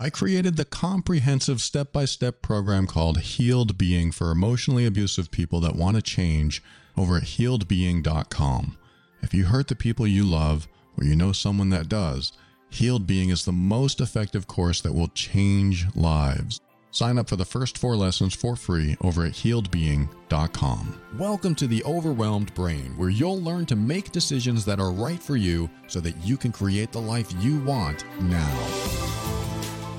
I 0.00 0.10
created 0.10 0.56
the 0.56 0.64
comprehensive 0.64 1.60
step 1.60 1.92
by 1.92 2.04
step 2.04 2.42
program 2.42 2.88
called 2.88 3.20
Healed 3.20 3.78
Being 3.78 4.10
for 4.10 4.32
emotionally 4.32 4.86
abusive 4.86 5.30
people 5.30 5.60
that 5.60 5.76
want 5.76 5.94
to 5.94 6.02
change 6.02 6.64
over 6.96 7.16
at 7.16 7.22
healedbeing.com. 7.22 8.76
If 9.22 9.32
you 9.32 9.44
hurt 9.44 9.68
the 9.68 9.76
people 9.76 10.04
you 10.04 10.24
love, 10.24 10.66
or 10.98 11.04
you 11.04 11.14
know 11.14 11.30
someone 11.30 11.70
that 11.70 11.88
does, 11.88 12.32
Healed 12.70 13.06
Being 13.06 13.30
is 13.30 13.44
the 13.44 13.52
most 13.52 14.00
effective 14.00 14.48
course 14.48 14.80
that 14.80 14.92
will 14.92 15.08
change 15.08 15.86
lives. 15.94 16.60
Sign 16.90 17.16
up 17.16 17.28
for 17.28 17.36
the 17.36 17.44
first 17.44 17.78
four 17.78 17.94
lessons 17.94 18.34
for 18.34 18.56
free 18.56 18.96
over 19.00 19.24
at 19.24 19.32
healedbeing.com. 19.32 21.00
Welcome 21.18 21.54
to 21.54 21.68
the 21.68 21.84
Overwhelmed 21.84 22.52
Brain, 22.54 22.94
where 22.96 23.10
you'll 23.10 23.40
learn 23.40 23.64
to 23.66 23.76
make 23.76 24.10
decisions 24.10 24.64
that 24.64 24.80
are 24.80 24.90
right 24.90 25.22
for 25.22 25.36
you 25.36 25.70
so 25.86 26.00
that 26.00 26.16
you 26.24 26.36
can 26.36 26.50
create 26.50 26.90
the 26.90 27.00
life 27.00 27.32
you 27.38 27.60
want 27.60 28.04
now. 28.22 29.23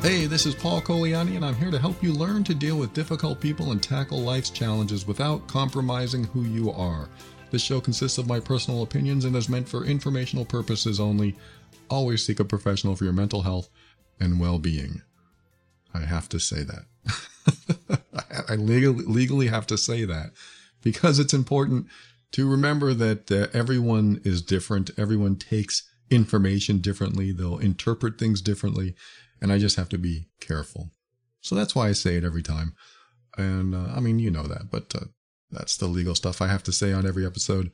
Hey, 0.06 0.28
this 0.28 0.46
is 0.46 0.54
Paul 0.54 0.82
Colaianni, 0.82 1.36
and 1.36 1.44
I'm 1.44 1.56
here 1.56 1.72
to 1.72 1.80
help 1.80 2.04
you 2.04 2.14
learn 2.14 2.44
to 2.44 2.54
deal 2.54 2.78
with 2.78 2.94
difficult 2.94 3.42
people 3.42 3.72
and 3.72 3.82
tackle 3.82 4.20
life's 4.20 4.52
challenges 4.52 5.08
without 5.08 5.48
compromising 5.48 6.26
who 6.26 6.44
you 6.44 6.70
are. 6.70 7.10
This 7.50 7.64
show 7.64 7.82
consists 7.82 8.20
of 8.20 8.28
my 8.28 8.40
personal 8.40 8.84
opinions 8.84 9.26
and 9.26 9.36
is 9.36 9.50
meant 9.50 9.68
for 9.68 9.84
informational 9.84 10.46
purposes 10.46 11.00
only. 11.00 11.36
Always 11.90 12.24
seek 12.24 12.40
a 12.40 12.46
professional 12.46 12.96
for 12.96 13.04
your 13.04 13.14
mental 13.14 13.42
health 13.42 13.68
and 14.20 14.40
well 14.40 14.60
being. 14.60 15.02
I 15.92 16.02
have 16.02 16.30
to 16.30 16.40
say 16.40 16.62
that. 16.62 18.04
I 18.48 18.58
legally, 18.58 19.06
legally 19.06 19.48
have 19.48 19.66
to 19.66 19.78
say 19.78 20.06
that 20.06 20.34
because 20.84 21.18
it's 21.18 21.34
important 21.34 21.88
to 22.34 22.48
remember 22.48 22.94
that 22.94 23.32
uh, 23.32 23.48
everyone 23.58 24.22
is 24.24 24.44
different. 24.44 24.92
Everyone 25.00 25.36
takes 25.36 25.82
information 26.12 26.78
differently. 26.78 27.32
They'll 27.32 27.58
interpret 27.58 28.20
things 28.20 28.40
differently. 28.40 28.94
And 29.42 29.52
I 29.52 29.58
just 29.60 29.76
have 29.76 29.90
to 29.90 29.98
be 29.98 30.28
careful. 30.40 30.92
So 31.42 31.56
that's 31.56 31.76
why 31.76 31.90
I 31.90 31.92
say 31.92 32.16
it 32.16 32.24
every 32.24 32.42
time. 32.42 32.74
And 33.38 33.76
uh, 33.76 33.94
I 33.96 34.00
mean, 34.00 34.20
you 34.20 34.32
know 34.32 34.48
that, 34.48 34.72
but 34.72 34.94
uh, 34.96 35.06
that's 35.52 35.78
the 35.78 35.88
legal 35.88 36.16
stuff 36.16 36.42
I 36.42 36.48
have 36.48 36.64
to 36.64 36.72
say 36.72 36.94
on 36.94 37.06
every 37.06 37.26
episode. 37.26 37.72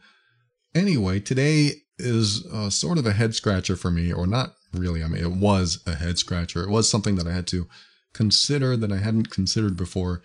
Anyway, 0.74 1.20
today 1.20 1.72
is 1.98 2.46
uh, 2.52 2.70
sort 2.70 2.98
of 2.98 3.06
a 3.06 3.14
head 3.14 3.36
scratcher 3.36 3.76
for 3.76 3.92
me, 3.92 4.12
or 4.12 4.26
not 4.26 4.56
really. 4.74 5.04
I 5.04 5.08
mean, 5.08 5.24
it 5.24 5.32
was 5.32 5.82
a 5.86 5.96
head 5.96 6.18
scratcher. 6.18 6.64
It 6.64 6.70
was 6.70 6.90
something 6.90 7.16
that 7.16 7.28
I 7.28 7.34
had 7.34 7.48
to 7.48 7.68
consider 8.14 8.76
that 8.78 8.92
I 8.92 8.98
hadn't 8.98 9.30
considered 9.30 9.78
before, 9.78 10.22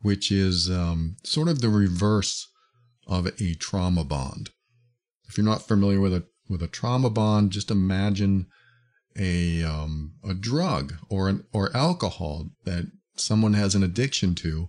which 0.00 0.30
is 0.30 0.70
um, 0.70 1.16
sort 1.24 1.48
of 1.48 1.60
the 1.60 1.68
reverse 1.68 2.48
of 3.06 3.26
a 3.26 3.54
trauma 3.54 4.04
bond. 4.04 4.50
If 5.28 5.36
you're 5.36 5.46
not 5.46 5.66
familiar 5.66 6.00
with 6.00 6.14
a 6.14 6.24
with 6.48 6.62
a 6.62 6.68
trauma 6.68 7.10
bond, 7.10 7.50
just 7.50 7.70
imagine 7.70 8.46
a 9.18 9.62
um, 9.62 10.12
a 10.24 10.34
drug 10.34 10.94
or 11.08 11.28
an 11.28 11.44
or 11.52 11.74
alcohol 11.76 12.50
that 12.64 12.90
someone 13.16 13.54
has 13.54 13.74
an 13.74 13.82
addiction 13.82 14.34
to, 14.36 14.68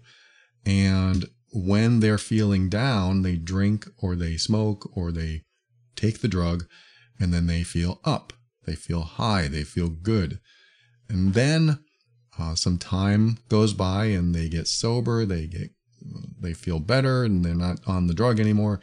and 0.66 1.26
when 1.52 2.00
they're 2.00 2.17
feeling 2.17 2.70
down, 2.70 3.22
they 3.22 3.36
drink 3.36 3.88
or 3.98 4.16
they 4.16 4.38
smoke 4.38 4.90
or 4.95 5.12
they 5.12 5.44
take 5.95 6.20
the 6.20 6.28
drug, 6.28 6.66
and 7.20 7.34
then 7.34 7.48
they 7.48 7.64
feel 7.64 8.00
up, 8.03 8.34
they 8.66 8.75
feel 8.75 9.02
high, 9.02 9.48
they 9.48 9.64
feel 9.64 9.90
good, 9.90 10.40
and 11.09 11.34
then 11.34 11.80
uh, 12.40 12.56
some 12.56 12.78
time 12.78 13.40
goes 13.50 13.73
by 13.73 14.06
and 14.06 14.36
they 14.36 14.50
get 14.50 14.68
sober, 14.68 15.25
they 15.25 15.48
get 15.48 15.72
they 16.40 16.53
feel 16.53 16.80
better 16.80 17.23
and 17.23 17.44
they're 17.44 17.56
not 17.56 17.80
on 17.88 18.08
the 18.08 18.14
drug 18.14 18.40
anymore. 18.40 18.80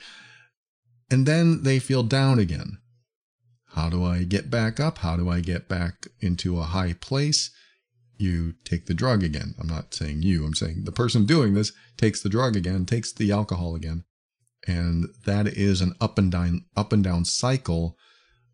And 1.11 1.27
then 1.27 1.63
they 1.63 1.79
feel 1.79 2.03
down 2.03 2.39
again. 2.39 2.79
How 3.75 3.91
do 3.91 4.05
I 4.05 4.23
get 4.23 4.51
back 4.51 4.79
up? 4.79 4.99
How 4.99 5.17
do 5.17 5.29
I 5.29 5.41
get 5.41 5.69
back 5.69 6.07
into 6.21 6.59
a 6.59 6.63
high 6.63 6.93
place? 6.93 7.51
You 8.17 8.55
take 8.65 8.87
the 8.87 8.95
drug 8.95 9.25
again. 9.25 9.57
I'm 9.59 9.67
not 9.67 9.93
saying 9.93 10.23
you, 10.23 10.47
I'm 10.47 10.55
saying 10.55 10.85
the 10.85 10.93
person 10.93 11.27
doing 11.27 11.55
this 11.55 11.73
takes 11.97 12.23
the 12.23 12.29
drug 12.29 12.55
again, 12.55 12.87
takes 12.87 13.13
the 13.13 13.33
alcohol 13.33 13.75
again. 13.75 14.05
And 14.67 15.09
that 15.27 15.49
is 15.49 15.81
an 15.81 15.95
up 16.01 16.19
and 16.19 16.31
down 16.31 16.67
up 16.77 16.93
and 16.93 17.03
down 17.03 17.25
cycle 17.25 17.97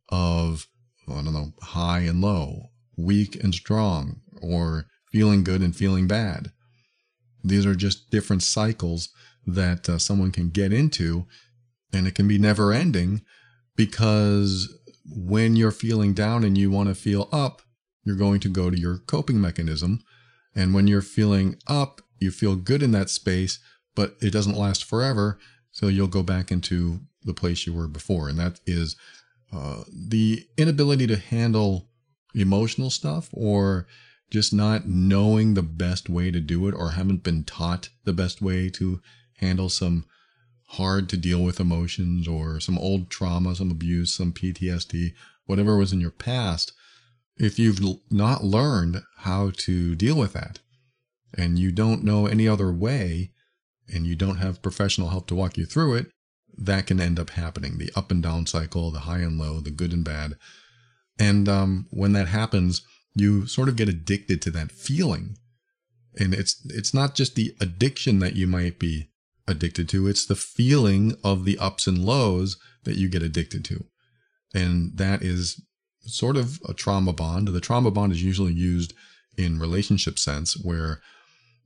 of 0.09 0.67
I 1.07 1.23
don't 1.23 1.35
know, 1.35 1.53
high 1.61 2.01
and 2.01 2.21
low, 2.21 2.71
weak 2.97 3.43
and 3.43 3.55
strong, 3.55 4.21
or 4.41 4.87
feeling 5.13 5.45
good 5.45 5.61
and 5.61 5.77
feeling 5.77 6.07
bad. 6.07 6.53
These 7.45 7.67
are 7.67 7.75
just 7.75 8.11
different 8.11 8.43
cycles 8.43 9.11
that 9.47 9.89
uh, 9.89 9.99
someone 9.99 10.31
can 10.31 10.51
get 10.51 10.73
into, 10.73 11.27
and 11.93 12.07
it 12.07 12.15
can 12.15 12.29
be 12.29 12.39
never 12.39 12.73
ending 12.73 13.23
because 13.77 14.79
when 15.05 15.57
you're 15.57 15.71
feeling 15.71 16.15
down 16.15 16.45
and 16.45 16.57
you 16.57 16.71
want 16.71 16.89
to 16.89 16.95
feel 16.95 17.29
up, 17.33 17.63
you're 18.05 18.17
going 18.17 18.41
to 18.41 18.49
go 18.49 18.71
to 18.71 18.79
your 18.79 18.99
coping 18.99 19.41
mechanism. 19.41 20.03
And 20.55 20.75
when 20.75 20.87
you're 20.87 21.03
feeling 21.03 21.57
up, 21.67 22.01
you 22.19 22.31
feel 22.31 22.57
good 22.57 22.83
in 22.83 22.93
that 22.93 23.11
space, 23.11 23.59
but 23.95 24.17
it 24.21 24.31
doesn't 24.31 24.57
last 24.57 24.85
forever. 24.85 25.39
So 25.71 25.89
you'll 25.89 26.09
go 26.09 26.23
back 26.23 26.51
into 26.51 27.01
the 27.23 27.35
place 27.35 27.67
you 27.67 27.75
were 27.75 27.89
before. 27.89 28.29
And 28.29 28.39
that 28.39 28.61
is 28.67 28.97
uh, 29.53 29.83
the 29.93 30.47
inability 30.57 31.07
to 31.09 31.17
handle 31.17 31.89
emotional 32.35 32.91
stuff 32.91 33.29
or 33.33 33.87
just 34.31 34.53
not 34.53 34.87
knowing 34.87 35.55
the 35.55 35.63
best 35.63 36.09
way 36.09 36.31
to 36.31 36.41
do 36.41 36.69
it 36.69 36.75
or 36.75 36.91
haven't 36.91 37.23
been 37.23 37.45
taught 37.45 37.89
the 38.05 38.13
best 38.13 38.41
way 38.41 38.71
to 38.71 39.01
handle 39.39 39.69
some 39.69 40.05
hard 40.75 41.09
to 41.09 41.17
deal 41.17 41.43
with 41.43 41.59
emotions 41.59 42.29
or 42.29 42.61
some 42.61 42.79
old 42.79 43.11
trauma, 43.11 43.57
some 43.57 43.71
abuse, 43.71 44.15
some 44.15 44.33
PTSD, 44.33 45.13
whatever 45.47 45.77
was 45.77 45.93
in 45.93 46.01
your 46.01 46.13
past, 46.13 46.73
if 47.37 47.59
you've 47.59 47.81
not 48.11 48.45
learned 48.45 49.03
how 49.19 49.51
to 49.57 49.95
deal 49.97 50.17
with 50.17 50.33
that 50.33 50.61
and 51.37 51.59
you 51.59 51.73
don't 51.73 52.05
know 52.05 52.27
any 52.27 52.47
other 52.47 52.71
way 52.71 53.33
and 53.93 54.07
you 54.07 54.15
don't 54.15 54.37
have 54.37 54.63
professional 54.63 55.09
help 55.09 55.27
to 55.27 55.35
walk 55.35 55.57
you 55.57 55.67
through 55.67 55.95
it, 55.95 56.13
that 56.57 56.87
can 56.87 57.01
end 57.01 57.19
up 57.19 57.31
happening. 57.31 57.79
The 57.79 57.91
up 57.97 58.11
and 58.11 58.23
down 58.23 58.47
cycle, 58.47 58.91
the 58.91 59.01
high 59.01 59.21
and 59.21 59.39
low, 59.39 59.61
the 59.61 59.71
good 59.71 59.93
and 59.93 60.05
bad. 60.05 60.37
And 61.19 61.49
um, 61.49 61.87
when 61.91 62.13
that 62.13 62.29
happens, 62.29 62.83
you 63.15 63.47
sort 63.47 63.69
of 63.69 63.77
get 63.77 63.89
addicted 63.89 64.41
to 64.43 64.51
that 64.53 64.71
feeling. 64.71 65.37
And 66.19 66.35
it's 66.35 66.65
it's 66.67 66.95
not 66.95 67.15
just 67.15 67.35
the 67.35 67.55
addiction 67.61 68.19
that 68.21 68.37
you 68.37 68.47
might 68.47 68.79
be 68.79 69.10
addicted 69.51 69.89
to, 69.91 70.07
it's 70.07 70.27
the 70.27 70.37
feeling 70.37 71.15
of 71.25 71.45
the 71.45 71.59
ups 71.59 71.87
and 71.87 72.05
lows 72.05 72.59
that 72.85 72.97
you 72.97 73.09
get 73.09 73.23
addicted 73.23 73.65
to. 73.67 73.85
And 74.55 74.97
that 74.97 75.23
is 75.23 75.63
sort 76.03 76.37
of 76.37 76.61
a 76.69 76.75
trauma 76.75 77.13
bond. 77.13 77.49
The 77.49 77.61
trauma 77.61 77.91
bond 77.91 78.13
is 78.13 78.23
usually 78.23 78.53
used 78.53 78.95
in 79.37 79.59
relationship 79.59 80.19
sense 80.19 80.55
where 80.55 81.01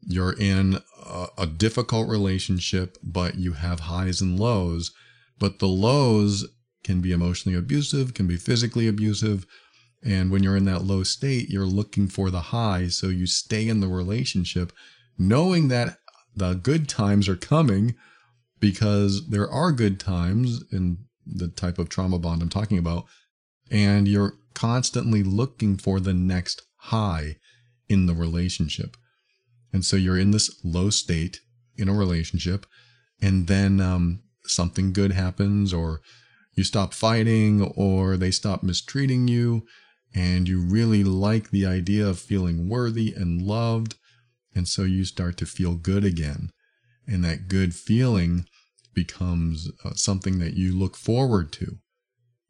you're 0.06 0.38
in 0.38 0.78
a, 1.04 1.26
a 1.38 1.46
difficult 1.46 2.08
relationship, 2.08 2.98
but 3.02 3.36
you 3.36 3.52
have 3.52 3.80
highs 3.80 4.20
and 4.20 4.38
lows. 4.38 4.92
But 5.38 5.58
the 5.58 5.68
lows 5.68 6.46
can 6.82 7.00
be 7.00 7.12
emotionally 7.12 7.56
abusive, 7.56 8.14
can 8.14 8.26
be 8.26 8.36
physically 8.36 8.86
abusive, 8.86 9.46
and 10.04 10.30
when 10.30 10.42
you're 10.42 10.56
in 10.56 10.66
that 10.66 10.84
low 10.84 11.02
state, 11.02 11.48
you're 11.48 11.64
looking 11.64 12.08
for 12.08 12.30
the 12.30 12.40
high. 12.40 12.88
So 12.88 13.06
you 13.06 13.26
stay 13.26 13.66
in 13.66 13.80
the 13.80 13.88
relationship 13.88 14.72
knowing 15.16 15.68
that 15.68 15.96
the 16.36 16.54
good 16.54 16.88
times 16.88 17.28
are 17.28 17.36
coming 17.36 17.94
because 18.60 19.28
there 19.28 19.48
are 19.50 19.72
good 19.72 20.00
times 20.00 20.64
in 20.72 20.98
the 21.26 21.48
type 21.48 21.78
of 21.78 21.88
trauma 21.88 22.18
bond 22.18 22.42
I'm 22.42 22.48
talking 22.48 22.78
about. 22.78 23.04
And 23.70 24.06
you're 24.06 24.34
constantly 24.54 25.22
looking 25.22 25.76
for 25.76 26.00
the 26.00 26.14
next 26.14 26.62
high 26.76 27.36
in 27.88 28.06
the 28.06 28.14
relationship. 28.14 28.96
And 29.72 29.84
so 29.84 29.96
you're 29.96 30.18
in 30.18 30.30
this 30.30 30.60
low 30.64 30.90
state 30.90 31.40
in 31.76 31.88
a 31.88 31.94
relationship, 31.94 32.66
and 33.20 33.48
then 33.48 33.80
um, 33.80 34.22
something 34.44 34.92
good 34.92 35.12
happens, 35.12 35.74
or 35.74 36.00
you 36.54 36.62
stop 36.62 36.94
fighting, 36.94 37.62
or 37.76 38.16
they 38.16 38.30
stop 38.30 38.62
mistreating 38.62 39.26
you, 39.26 39.66
and 40.14 40.48
you 40.48 40.60
really 40.60 41.02
like 41.02 41.50
the 41.50 41.66
idea 41.66 42.06
of 42.06 42.20
feeling 42.20 42.68
worthy 42.68 43.12
and 43.12 43.42
loved. 43.42 43.96
And 44.54 44.68
so 44.68 44.82
you 44.82 45.04
start 45.04 45.36
to 45.38 45.46
feel 45.46 45.74
good 45.74 46.04
again. 46.04 46.50
And 47.06 47.24
that 47.24 47.48
good 47.48 47.74
feeling 47.74 48.46
becomes 48.94 49.70
uh, 49.84 49.94
something 49.94 50.38
that 50.38 50.54
you 50.54 50.72
look 50.72 50.96
forward 50.96 51.52
to. 51.52 51.78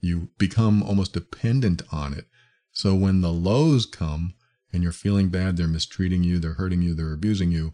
You 0.01 0.29
become 0.39 0.83
almost 0.83 1.15
dependent 1.15 1.83
on 1.91 2.12
it. 2.12 2.27
So 2.73 2.95
when 2.95 3.21
the 3.21 3.33
lows 3.33 3.87
come 3.87 4.35
and 4.73 4.83
you're 4.83 4.93
feeling 4.93 5.31
bad, 5.31 5.56
they're 5.56 5.67
mistreating 5.67 6.23
you, 6.23 6.39
they're 6.39 6.55
hurting 6.55 6.83
you, 6.83 6.95
they're 6.95 7.15
abusing 7.15 7.51
you, 7.51 7.73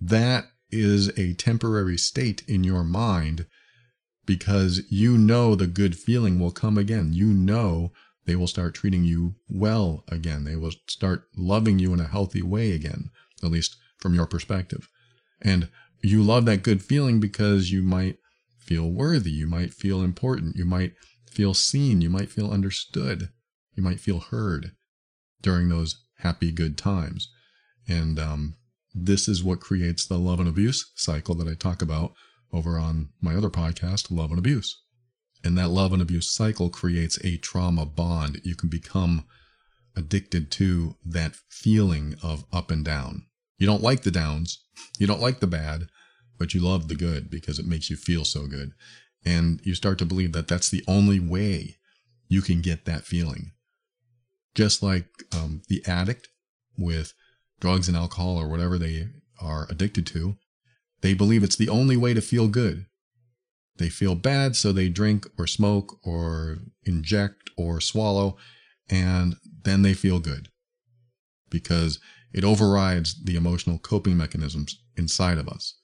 that 0.00 0.46
is 0.70 1.16
a 1.18 1.34
temporary 1.34 1.98
state 1.98 2.42
in 2.48 2.64
your 2.64 2.84
mind 2.84 3.46
because 4.26 4.82
you 4.88 5.18
know 5.18 5.54
the 5.54 5.66
good 5.66 5.96
feeling 5.96 6.40
will 6.40 6.50
come 6.50 6.78
again. 6.78 7.12
You 7.12 7.26
know 7.26 7.92
they 8.24 8.36
will 8.36 8.46
start 8.46 8.74
treating 8.74 9.04
you 9.04 9.34
well 9.48 10.04
again. 10.08 10.44
They 10.44 10.56
will 10.56 10.72
start 10.88 11.28
loving 11.36 11.78
you 11.78 11.92
in 11.92 12.00
a 12.00 12.08
healthy 12.08 12.42
way 12.42 12.72
again, 12.72 13.10
at 13.44 13.50
least 13.50 13.76
from 13.98 14.14
your 14.14 14.26
perspective. 14.26 14.88
And 15.42 15.68
you 16.02 16.22
love 16.22 16.44
that 16.46 16.62
good 16.62 16.82
feeling 16.82 17.20
because 17.20 17.70
you 17.70 17.82
might 17.82 18.18
feel 18.58 18.90
worthy. 18.90 19.30
You 19.30 19.46
might 19.46 19.72
feel 19.72 20.02
important. 20.02 20.56
You 20.56 20.64
might 20.64 20.92
feel 21.30 21.54
seen. 21.54 22.00
You 22.00 22.10
might 22.10 22.30
feel 22.30 22.50
understood. 22.50 23.30
You 23.74 23.82
might 23.82 24.00
feel 24.00 24.20
heard 24.20 24.72
during 25.42 25.68
those 25.68 26.02
happy, 26.18 26.50
good 26.52 26.78
times. 26.78 27.30
And 27.88 28.18
um, 28.18 28.56
this 28.94 29.28
is 29.28 29.44
what 29.44 29.60
creates 29.60 30.06
the 30.06 30.18
love 30.18 30.40
and 30.40 30.48
abuse 30.48 30.90
cycle 30.94 31.34
that 31.36 31.48
I 31.48 31.54
talk 31.54 31.82
about 31.82 32.14
over 32.52 32.78
on 32.78 33.10
my 33.20 33.34
other 33.34 33.50
podcast, 33.50 34.10
Love 34.10 34.30
and 34.30 34.38
Abuse. 34.38 34.80
And 35.42 35.58
that 35.58 35.68
love 35.68 35.92
and 35.92 36.00
abuse 36.00 36.32
cycle 36.32 36.70
creates 36.70 37.22
a 37.22 37.36
trauma 37.36 37.84
bond. 37.84 38.40
You 38.44 38.54
can 38.54 38.70
become 38.70 39.26
addicted 39.94 40.50
to 40.52 40.96
that 41.04 41.36
feeling 41.48 42.14
of 42.22 42.44
up 42.52 42.70
and 42.70 42.84
down. 42.84 43.26
You 43.58 43.66
don't 43.66 43.82
like 43.82 44.02
the 44.02 44.10
downs, 44.10 44.58
you 44.98 45.06
don't 45.06 45.20
like 45.20 45.40
the 45.40 45.46
bad, 45.46 45.86
but 46.38 46.54
you 46.54 46.60
love 46.60 46.88
the 46.88 46.94
good 46.94 47.30
because 47.30 47.58
it 47.58 47.66
makes 47.66 47.90
you 47.90 47.96
feel 47.96 48.24
so 48.24 48.46
good. 48.46 48.72
And 49.24 49.60
you 49.64 49.74
start 49.74 49.98
to 49.98 50.06
believe 50.06 50.32
that 50.32 50.48
that's 50.48 50.68
the 50.68 50.84
only 50.86 51.20
way 51.20 51.76
you 52.28 52.42
can 52.42 52.60
get 52.60 52.84
that 52.84 53.04
feeling. 53.04 53.52
Just 54.54 54.82
like 54.82 55.06
um, 55.34 55.62
the 55.68 55.82
addict 55.86 56.28
with 56.76 57.14
drugs 57.60 57.88
and 57.88 57.96
alcohol 57.96 58.36
or 58.36 58.48
whatever 58.48 58.78
they 58.78 59.08
are 59.40 59.66
addicted 59.70 60.06
to, 60.08 60.36
they 61.00 61.14
believe 61.14 61.42
it's 61.42 61.56
the 61.56 61.68
only 61.68 61.96
way 61.96 62.14
to 62.14 62.20
feel 62.20 62.48
good. 62.48 62.86
They 63.76 63.88
feel 63.88 64.14
bad, 64.14 64.54
so 64.54 64.72
they 64.72 64.88
drink 64.88 65.26
or 65.38 65.46
smoke 65.46 65.98
or 66.04 66.58
inject 66.84 67.50
or 67.56 67.80
swallow, 67.80 68.36
and 68.88 69.36
then 69.64 69.82
they 69.82 69.94
feel 69.94 70.20
good 70.20 70.48
because 71.50 71.98
it 72.34 72.44
overrides 72.44 73.22
the 73.24 73.36
emotional 73.36 73.78
coping 73.78 74.16
mechanisms 74.16 74.80
inside 74.96 75.38
of 75.38 75.48
us. 75.48 75.74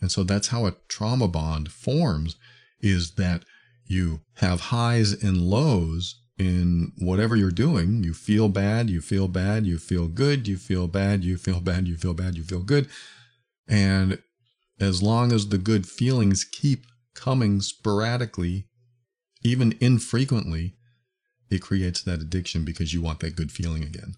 And 0.00 0.10
so 0.10 0.24
that's 0.24 0.48
how 0.48 0.66
a 0.66 0.74
trauma 0.88 1.28
bond 1.28 1.70
forms 1.70 2.36
is 2.80 3.12
that 3.12 3.44
you 3.86 4.22
have 4.36 4.60
highs 4.60 5.12
and 5.12 5.40
lows 5.40 6.20
in 6.38 6.92
whatever 6.98 7.36
you're 7.36 7.50
doing. 7.50 8.02
You 8.02 8.14
feel 8.14 8.48
bad, 8.48 8.90
you 8.90 9.00
feel 9.00 9.28
bad, 9.28 9.66
you 9.66 9.78
feel 9.78 10.08
good, 10.08 10.48
you 10.48 10.56
feel 10.56 10.88
bad, 10.88 11.22
you 11.22 11.36
feel 11.36 11.60
bad, 11.60 11.86
you 11.86 11.96
feel 11.96 12.14
bad, 12.14 12.36
you 12.36 12.42
feel 12.42 12.62
good. 12.62 12.88
And 13.68 14.18
as 14.80 15.02
long 15.02 15.30
as 15.30 15.48
the 15.48 15.58
good 15.58 15.86
feelings 15.86 16.44
keep 16.44 16.86
coming 17.14 17.60
sporadically, 17.60 18.66
even 19.42 19.76
infrequently, 19.80 20.74
it 21.50 21.60
creates 21.60 22.02
that 22.02 22.20
addiction 22.20 22.64
because 22.64 22.92
you 22.92 23.02
want 23.02 23.20
that 23.20 23.36
good 23.36 23.52
feeling 23.52 23.82
again. 23.82 24.14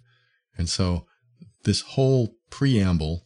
And 0.56 0.68
so 0.68 1.06
this 1.66 1.82
whole 1.82 2.36
preamble 2.48 3.24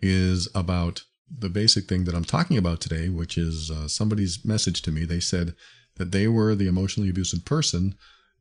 is 0.00 0.48
about 0.54 1.02
the 1.30 1.50
basic 1.50 1.86
thing 1.88 2.04
that 2.04 2.14
I'm 2.14 2.24
talking 2.24 2.56
about 2.56 2.80
today, 2.80 3.08
which 3.08 3.36
is 3.36 3.70
uh, 3.70 3.88
somebody's 3.88 4.44
message 4.44 4.80
to 4.82 4.92
me. 4.92 5.04
They 5.04 5.20
said 5.20 5.54
that 5.96 6.12
they 6.12 6.28
were 6.28 6.54
the 6.54 6.68
emotionally 6.68 7.10
abusive 7.10 7.44
person 7.44 7.96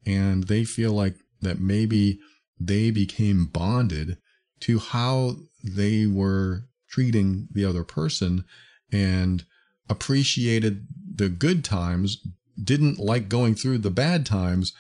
and 0.06 0.46
they 0.46 0.64
feel 0.64 0.94
like 0.94 1.16
that 1.42 1.60
maybe 1.60 2.20
they 2.60 2.92
became 2.92 3.46
bonded 3.46 4.18
to 4.62 4.78
how 4.80 5.38
they 5.64 6.06
were 6.06 6.66
treating 6.88 7.48
the 7.52 7.66
other 7.66 7.84
person 7.84 8.46
and 8.92 9.46
appreciated 9.90 10.88
the 11.16 11.30
good 11.30 11.64
times, 11.64 12.26
didn't 12.62 13.00
like 13.00 13.30
going 13.30 13.56
through 13.56 13.80
the 13.80 13.90
bad 13.90 14.26
times, 14.26 14.74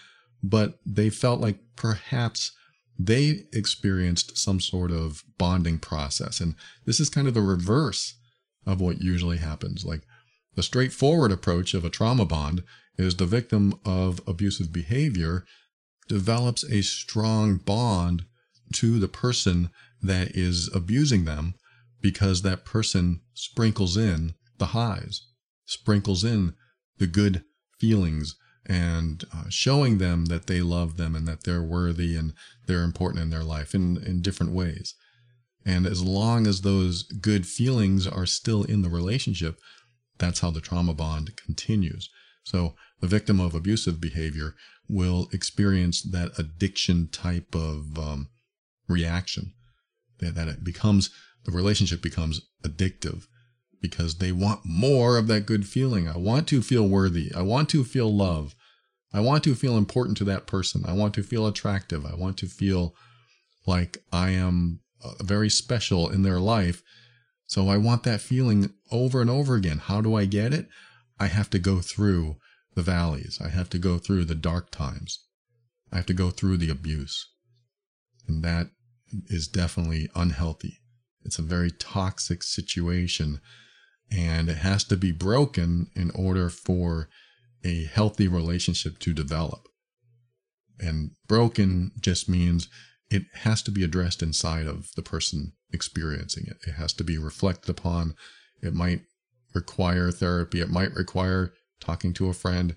but 0.43 0.79
they 0.85 1.09
felt 1.09 1.41
like 1.41 1.57
perhaps 1.75 2.51
they 2.99 3.45
experienced 3.53 4.37
some 4.37 4.59
sort 4.59 4.91
of 4.91 5.23
bonding 5.37 5.79
process. 5.79 6.41
And 6.41 6.55
this 6.85 6.99
is 6.99 7.09
kind 7.09 7.27
of 7.27 7.33
the 7.33 7.41
reverse 7.41 8.19
of 8.65 8.81
what 8.81 9.01
usually 9.01 9.37
happens. 9.37 9.85
Like 9.85 10.01
the 10.55 10.63
straightforward 10.63 11.31
approach 11.31 11.73
of 11.73 11.85
a 11.85 11.89
trauma 11.89 12.25
bond 12.25 12.61
is 12.97 13.15
the 13.15 13.25
victim 13.25 13.79
of 13.85 14.19
abusive 14.27 14.73
behavior 14.73 15.45
develops 16.09 16.63
a 16.65 16.81
strong 16.81 17.55
bond 17.55 18.25
to 18.73 18.99
the 18.99 19.07
person 19.07 19.69
that 20.01 20.35
is 20.35 20.69
abusing 20.75 21.23
them 21.23 21.53
because 22.01 22.41
that 22.41 22.65
person 22.65 23.21
sprinkles 23.33 23.95
in 23.95 24.33
the 24.57 24.67
highs, 24.67 25.27
sprinkles 25.65 26.25
in 26.25 26.53
the 26.97 27.07
good 27.07 27.43
feelings, 27.79 28.35
and 28.69 29.25
uh, 29.35 29.49
showing 29.49 29.97
them 29.97 30.25
that 30.25 30.45
they 30.45 30.61
love 30.61 30.95
them 30.97 31.15
and 31.15 31.27
that 31.27 31.43
they're 31.43 31.63
worthy 31.63 32.15
and 32.15 32.33
they're 32.67 32.83
important 32.83 33.23
in 33.23 33.31
their 33.31 33.43
life 33.43 33.73
in, 33.73 33.97
in 34.05 34.21
different 34.21 34.53
ways. 34.53 34.93
And 35.65 35.87
as 35.87 36.03
long 36.03 36.45
as 36.45 36.61
those 36.61 37.03
good 37.03 37.47
feelings 37.47 38.05
are 38.07 38.27
still 38.27 38.63
in 38.63 38.83
the 38.83 38.89
relationship, 38.89 39.59
that's 40.19 40.41
how 40.41 40.51
the 40.51 40.61
trauma 40.61 40.93
bond 40.93 41.35
continues. 41.35 42.09
So 42.43 42.75
the 43.01 43.07
victim 43.07 43.39
of 43.39 43.55
abusive 43.55 43.99
behavior 43.99 44.53
will 44.87 45.27
experience 45.33 46.01
that 46.03 46.37
addiction 46.37 47.09
type 47.09 47.55
of 47.55 47.97
um, 47.97 48.29
reaction 48.87 49.53
that, 50.19 50.35
that 50.35 50.47
it 50.47 50.63
becomes 50.63 51.09
the 51.45 51.51
relationship 51.51 52.01
becomes 52.01 52.41
addictive 52.63 53.25
because 53.81 54.15
they 54.17 54.31
want 54.31 54.61
more 54.65 55.17
of 55.17 55.27
that 55.27 55.45
good 55.45 55.65
feeling. 55.65 56.07
I 56.07 56.17
want 56.17 56.47
to 56.49 56.61
feel 56.61 56.87
worthy. 56.87 57.31
I 57.33 57.41
want 57.41 57.69
to 57.69 57.83
feel 57.83 58.13
love. 58.13 58.55
I 59.13 59.21
want 59.21 59.43
to 59.45 59.55
feel 59.55 59.77
important 59.77 60.17
to 60.17 60.23
that 60.25 60.47
person. 60.47 60.83
I 60.85 60.93
want 60.93 61.13
to 61.15 61.23
feel 61.23 61.47
attractive. 61.47 62.05
I 62.05 62.15
want 62.15 62.37
to 62.37 62.45
feel 62.47 62.95
like 63.65 64.03
I 64.11 64.31
am 64.31 64.81
uh, 65.03 65.23
very 65.23 65.49
special 65.49 66.09
in 66.09 66.23
their 66.23 66.39
life. 66.39 66.83
So 67.47 67.69
I 67.69 67.77
want 67.77 68.03
that 68.03 68.21
feeling 68.21 68.73
over 68.91 69.21
and 69.21 69.29
over 69.29 69.55
again. 69.55 69.79
How 69.79 70.01
do 70.01 70.15
I 70.15 70.25
get 70.25 70.53
it? 70.53 70.67
I 71.19 71.27
have 71.27 71.49
to 71.51 71.59
go 71.59 71.79
through 71.79 72.37
the 72.75 72.83
valleys. 72.83 73.39
I 73.43 73.49
have 73.49 73.69
to 73.71 73.79
go 73.79 73.97
through 73.97 74.25
the 74.25 74.35
dark 74.35 74.71
times. 74.71 75.25
I 75.91 75.95
have 75.95 76.05
to 76.07 76.13
go 76.13 76.29
through 76.29 76.57
the 76.57 76.69
abuse. 76.69 77.27
And 78.27 78.43
that 78.43 78.67
is 79.27 79.47
definitely 79.47 80.09
unhealthy. 80.15 80.79
It's 81.25 81.39
a 81.39 81.43
very 81.43 81.71
toxic 81.71 82.43
situation 82.43 83.41
and 84.11 84.49
it 84.49 84.57
has 84.57 84.83
to 84.85 84.97
be 84.97 85.11
broken 85.11 85.89
in 85.95 86.11
order 86.11 86.49
for 86.49 87.09
a 87.63 87.85
healthy 87.85 88.27
relationship 88.27 88.99
to 88.99 89.13
develop. 89.13 89.67
And 90.79 91.11
broken 91.27 91.91
just 91.99 92.29
means 92.29 92.69
it 93.09 93.23
has 93.33 93.61
to 93.63 93.71
be 93.71 93.83
addressed 93.83 94.21
inside 94.21 94.67
of 94.67 94.91
the 94.95 95.01
person 95.01 95.53
experiencing 95.73 96.45
it. 96.47 96.57
It 96.67 96.73
has 96.73 96.93
to 96.93 97.03
be 97.03 97.17
reflected 97.17 97.69
upon. 97.69 98.15
It 98.61 98.73
might 98.73 99.01
require 99.53 100.11
therapy. 100.11 100.61
It 100.61 100.69
might 100.69 100.93
require 100.93 101.53
talking 101.79 102.13
to 102.13 102.29
a 102.29 102.33
friend 102.33 102.75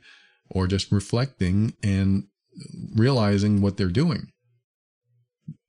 or 0.51 0.67
just 0.67 0.93
reflecting 0.93 1.75
and 1.83 2.25
realizing 2.95 3.61
what 3.61 3.77
they're 3.77 3.89
doing. 3.89 4.29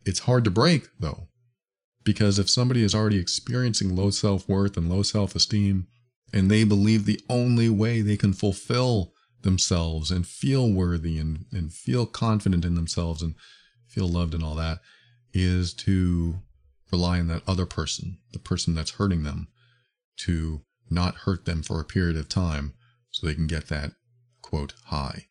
It's 0.06 0.20
hard 0.20 0.44
to 0.44 0.52
break 0.52 0.88
though, 1.00 1.28
because 2.04 2.40
if 2.40 2.50
somebody 2.50 2.84
is 2.84 2.94
already 2.94 3.18
experiencing 3.18 3.96
low 3.96 4.10
self 4.10 4.48
worth 4.50 4.76
and 4.76 4.90
low 4.90 5.04
self 5.04 5.36
esteem, 5.36 5.88
and 6.34 6.50
they 6.50 6.64
believe 6.64 7.06
the 7.06 7.22
only 7.30 7.70
way 7.70 8.02
they 8.02 8.18
can 8.18 8.34
fulfill 8.34 9.14
themselves 9.44 10.10
and 10.10 10.26
feel 10.26 10.72
worthy 10.72 11.20
and, 11.20 11.46
and 11.52 11.72
feel 11.72 12.06
confident 12.06 12.66
in 12.66 12.76
themselves 12.76 13.22
and 13.22 13.36
feel 13.88 14.08
loved 14.08 14.34
and 14.34 14.44
all 14.44 14.56
that 14.56 14.80
is 15.34 15.74
to 15.74 16.36
rely 16.92 17.20
on 17.20 17.28
that 17.28 17.44
other 17.48 17.66
person, 17.66 18.18
the 18.32 18.40
person 18.40 18.74
that's 18.74 18.92
hurting 18.92 19.24
them, 19.24 19.48
to 20.18 20.62
not 20.90 21.16
hurt 21.16 21.46
them 21.46 21.62
for 21.62 21.80
a 21.80 21.86
period 21.86 22.18
of 22.18 22.30
time 22.30 22.74
so 23.12 23.26
they 23.26 23.36
can 23.36 23.48
get 23.48 23.68
that 23.68 23.92
quote 24.42 24.74
high. 24.86 25.28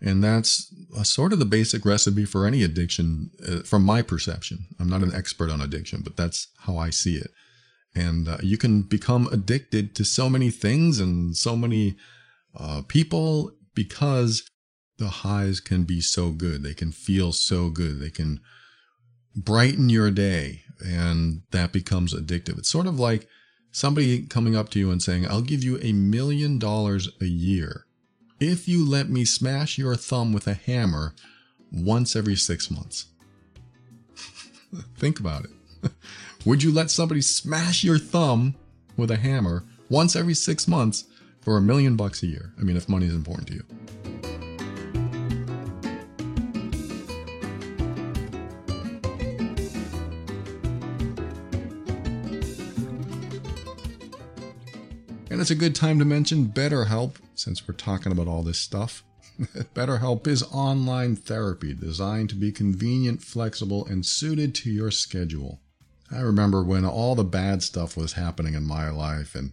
And 0.00 0.22
that's 0.22 0.74
sort 1.04 1.32
of 1.32 1.38
the 1.38 1.44
basic 1.44 1.84
recipe 1.84 2.24
for 2.24 2.46
any 2.46 2.64
addiction 2.64 3.30
uh, 3.48 3.60
from 3.60 3.84
my 3.84 4.02
perception. 4.02 4.66
I'm 4.80 4.88
not 4.88 5.02
an 5.02 5.14
expert 5.14 5.50
on 5.50 5.60
addiction, 5.60 6.00
but 6.02 6.16
that's 6.16 6.48
how 6.58 6.76
I 6.76 6.90
see 6.90 7.16
it. 7.16 7.30
And 7.94 8.28
uh, 8.28 8.38
you 8.42 8.56
can 8.56 8.82
become 8.82 9.28
addicted 9.30 9.94
to 9.96 10.04
so 10.04 10.30
many 10.30 10.50
things 10.50 10.98
and 10.98 11.36
so 11.36 11.56
many 11.56 11.96
uh, 12.56 12.82
people 12.88 13.52
because 13.74 14.48
the 14.98 15.08
highs 15.08 15.60
can 15.60 15.84
be 15.84 16.00
so 16.00 16.30
good. 16.30 16.62
They 16.62 16.74
can 16.74 16.92
feel 16.92 17.32
so 17.32 17.68
good. 17.68 18.00
They 18.00 18.10
can 18.10 18.40
brighten 19.34 19.88
your 19.88 20.10
day, 20.10 20.62
and 20.84 21.42
that 21.50 21.72
becomes 21.72 22.14
addictive. 22.14 22.58
It's 22.58 22.68
sort 22.68 22.86
of 22.86 22.98
like 22.98 23.26
somebody 23.72 24.26
coming 24.26 24.54
up 24.54 24.68
to 24.70 24.78
you 24.78 24.90
and 24.90 25.02
saying, 25.02 25.26
I'll 25.26 25.42
give 25.42 25.64
you 25.64 25.78
a 25.82 25.92
million 25.92 26.58
dollars 26.58 27.08
a 27.20 27.26
year 27.26 27.86
if 28.38 28.68
you 28.68 28.88
let 28.88 29.08
me 29.08 29.24
smash 29.24 29.78
your 29.78 29.96
thumb 29.96 30.32
with 30.32 30.46
a 30.46 30.54
hammer 30.54 31.14
once 31.70 32.16
every 32.16 32.36
six 32.36 32.70
months. 32.70 33.06
Think 34.96 35.20
about 35.20 35.44
it. 35.44 35.90
Would 36.44 36.64
you 36.64 36.72
let 36.72 36.90
somebody 36.90 37.20
smash 37.20 37.84
your 37.84 37.98
thumb 37.98 38.56
with 38.96 39.12
a 39.12 39.16
hammer 39.16 39.62
once 39.88 40.16
every 40.16 40.34
six 40.34 40.66
months 40.66 41.04
for 41.40 41.56
a 41.56 41.62
million 41.62 41.94
bucks 41.94 42.24
a 42.24 42.26
year? 42.26 42.52
I 42.58 42.62
mean, 42.62 42.76
if 42.76 42.88
money 42.88 43.06
is 43.06 43.14
important 43.14 43.46
to 43.48 43.54
you. 43.54 43.64
And 55.30 55.40
it's 55.40 55.52
a 55.52 55.54
good 55.54 55.76
time 55.76 56.00
to 56.00 56.04
mention 56.04 56.46
BetterHelp 56.46 57.14
since 57.36 57.66
we're 57.68 57.74
talking 57.74 58.10
about 58.10 58.26
all 58.26 58.42
this 58.42 58.58
stuff. 58.58 59.04
BetterHelp 59.74 60.26
is 60.26 60.42
online 60.50 61.14
therapy 61.14 61.72
designed 61.72 62.30
to 62.30 62.34
be 62.34 62.50
convenient, 62.50 63.22
flexible, 63.22 63.86
and 63.86 64.04
suited 64.04 64.56
to 64.56 64.70
your 64.72 64.90
schedule. 64.90 65.60
I 66.12 66.20
remember 66.20 66.62
when 66.62 66.84
all 66.84 67.14
the 67.14 67.24
bad 67.24 67.62
stuff 67.62 67.96
was 67.96 68.12
happening 68.14 68.54
in 68.54 68.66
my 68.66 68.90
life, 68.90 69.34
and 69.34 69.52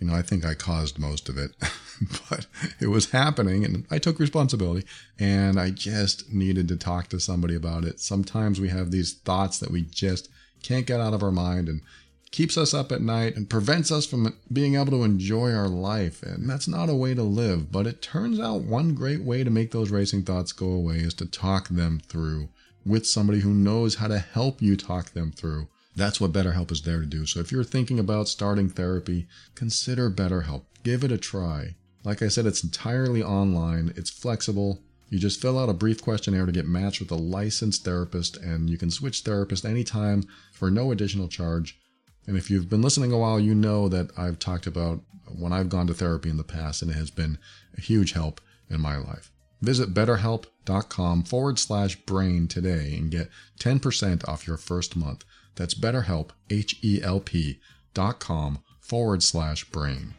you 0.00 0.06
know, 0.06 0.14
I 0.14 0.22
think 0.22 0.44
I 0.46 0.54
caused 0.54 0.98
most 0.98 1.28
of 1.28 1.36
it, 1.36 1.52
but 2.30 2.46
it 2.80 2.86
was 2.86 3.10
happening 3.10 3.64
and 3.64 3.86
I 3.90 3.98
took 3.98 4.18
responsibility 4.18 4.86
and 5.18 5.60
I 5.60 5.70
just 5.70 6.32
needed 6.32 6.68
to 6.68 6.76
talk 6.76 7.08
to 7.08 7.20
somebody 7.20 7.54
about 7.54 7.84
it. 7.84 8.00
Sometimes 8.00 8.58
we 8.58 8.70
have 8.70 8.90
these 8.90 9.12
thoughts 9.12 9.58
that 9.58 9.70
we 9.70 9.82
just 9.82 10.30
can't 10.62 10.86
get 10.86 11.00
out 11.00 11.12
of 11.12 11.22
our 11.22 11.30
mind 11.30 11.68
and 11.68 11.82
keeps 12.30 12.56
us 12.56 12.72
up 12.72 12.92
at 12.92 13.02
night 13.02 13.36
and 13.36 13.50
prevents 13.50 13.92
us 13.92 14.06
from 14.06 14.34
being 14.50 14.76
able 14.76 14.92
to 14.92 15.04
enjoy 15.04 15.52
our 15.52 15.68
life. 15.68 16.22
And 16.22 16.48
that's 16.48 16.68
not 16.68 16.88
a 16.88 16.94
way 16.94 17.14
to 17.14 17.22
live. 17.22 17.70
But 17.70 17.86
it 17.86 18.00
turns 18.00 18.40
out 18.40 18.62
one 18.62 18.94
great 18.94 19.22
way 19.22 19.44
to 19.44 19.50
make 19.50 19.72
those 19.72 19.90
racing 19.90 20.22
thoughts 20.22 20.52
go 20.52 20.70
away 20.70 20.96
is 20.96 21.14
to 21.14 21.26
talk 21.26 21.68
them 21.68 22.00
through 22.06 22.48
with 22.86 23.06
somebody 23.06 23.40
who 23.40 23.52
knows 23.52 23.96
how 23.96 24.08
to 24.08 24.18
help 24.18 24.62
you 24.62 24.76
talk 24.76 25.10
them 25.10 25.32
through. 25.32 25.68
That's 25.96 26.20
what 26.20 26.32
BetterHelp 26.32 26.70
is 26.70 26.82
there 26.82 27.00
to 27.00 27.06
do. 27.06 27.26
So 27.26 27.40
if 27.40 27.50
you're 27.50 27.64
thinking 27.64 27.98
about 27.98 28.28
starting 28.28 28.68
therapy, 28.68 29.26
consider 29.54 30.10
BetterHelp. 30.10 30.62
Give 30.82 31.04
it 31.04 31.12
a 31.12 31.18
try. 31.18 31.74
Like 32.04 32.22
I 32.22 32.28
said, 32.28 32.46
it's 32.46 32.64
entirely 32.64 33.22
online, 33.22 33.92
it's 33.96 34.10
flexible. 34.10 34.80
You 35.10 35.18
just 35.18 35.42
fill 35.42 35.58
out 35.58 35.68
a 35.68 35.74
brief 35.74 36.00
questionnaire 36.00 36.46
to 36.46 36.52
get 36.52 36.68
matched 36.68 37.00
with 37.00 37.10
a 37.10 37.16
licensed 37.16 37.84
therapist, 37.84 38.36
and 38.36 38.70
you 38.70 38.78
can 38.78 38.90
switch 38.90 39.20
therapist 39.20 39.64
anytime 39.64 40.22
for 40.52 40.70
no 40.70 40.92
additional 40.92 41.28
charge. 41.28 41.78
And 42.26 42.36
if 42.36 42.48
you've 42.48 42.70
been 42.70 42.80
listening 42.80 43.12
a 43.12 43.18
while, 43.18 43.40
you 43.40 43.54
know 43.54 43.88
that 43.88 44.16
I've 44.16 44.38
talked 44.38 44.68
about 44.68 45.00
when 45.26 45.52
I've 45.52 45.68
gone 45.68 45.88
to 45.88 45.94
therapy 45.94 46.30
in 46.30 46.36
the 46.36 46.44
past, 46.44 46.80
and 46.80 46.90
it 46.90 46.94
has 46.94 47.10
been 47.10 47.38
a 47.76 47.80
huge 47.80 48.12
help 48.12 48.40
in 48.70 48.80
my 48.80 48.96
life. 48.96 49.32
Visit 49.60 49.92
betterhelp.com 49.92 51.24
forward 51.24 51.58
slash 51.58 51.96
brain 51.96 52.48
today 52.48 52.94
and 52.96 53.10
get 53.10 53.28
10% 53.58 54.26
off 54.28 54.46
your 54.46 54.56
first 54.56 54.96
month. 54.96 55.24
That's 55.56 55.74
betterhelp, 55.74 56.30
H 56.48 56.78
E 56.82 57.00
L 57.02 57.20
P 57.20 57.60
dot 57.92 58.18
com 58.18 58.62
forward 58.80 59.22
slash 59.22 59.64
brain. 59.64 60.14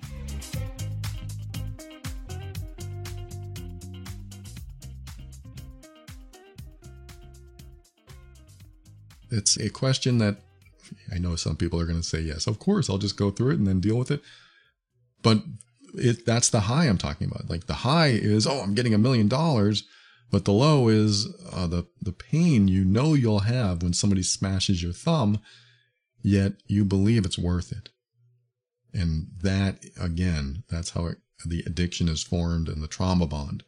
It's 9.33 9.57
a 9.57 9.69
question 9.69 10.17
that 10.17 10.37
I 11.13 11.17
know 11.17 11.35
some 11.37 11.55
people 11.55 11.79
are 11.79 11.85
going 11.85 12.01
to 12.01 12.07
say, 12.07 12.19
yes, 12.19 12.47
of 12.47 12.59
course, 12.59 12.89
I'll 12.89 12.97
just 12.97 13.17
go 13.17 13.31
through 13.31 13.51
it 13.51 13.59
and 13.59 13.67
then 13.67 13.79
deal 13.79 13.97
with 13.97 14.11
it. 14.11 14.21
But 15.21 15.43
it, 15.93 16.25
that's 16.25 16.49
the 16.49 16.61
high 16.61 16.85
I'm 16.85 16.97
talking 16.97 17.27
about. 17.27 17.49
Like 17.49 17.67
the 17.67 17.73
high 17.73 18.07
is, 18.07 18.45
oh, 18.45 18.59
I'm 18.59 18.75
getting 18.75 18.93
a 18.93 18.97
million 18.97 19.27
dollars. 19.27 19.85
But 20.31 20.45
the 20.45 20.53
low 20.53 20.87
is 20.87 21.27
uh, 21.51 21.67
the, 21.67 21.87
the 22.01 22.13
pain 22.13 22.69
you 22.69 22.85
know 22.85 23.13
you'll 23.13 23.39
have 23.39 23.83
when 23.83 23.93
somebody 23.93 24.23
smashes 24.23 24.81
your 24.81 24.93
thumb, 24.93 25.39
yet 26.21 26.53
you 26.67 26.85
believe 26.85 27.25
it's 27.25 27.37
worth 27.37 27.71
it. 27.71 27.89
And 28.93 29.27
that, 29.41 29.85
again, 29.99 30.63
that's 30.69 30.91
how 30.91 31.07
it, 31.07 31.17
the 31.45 31.63
addiction 31.65 32.07
is 32.07 32.23
formed 32.23 32.69
and 32.69 32.81
the 32.81 32.87
trauma 32.87 33.27
bond 33.27 33.63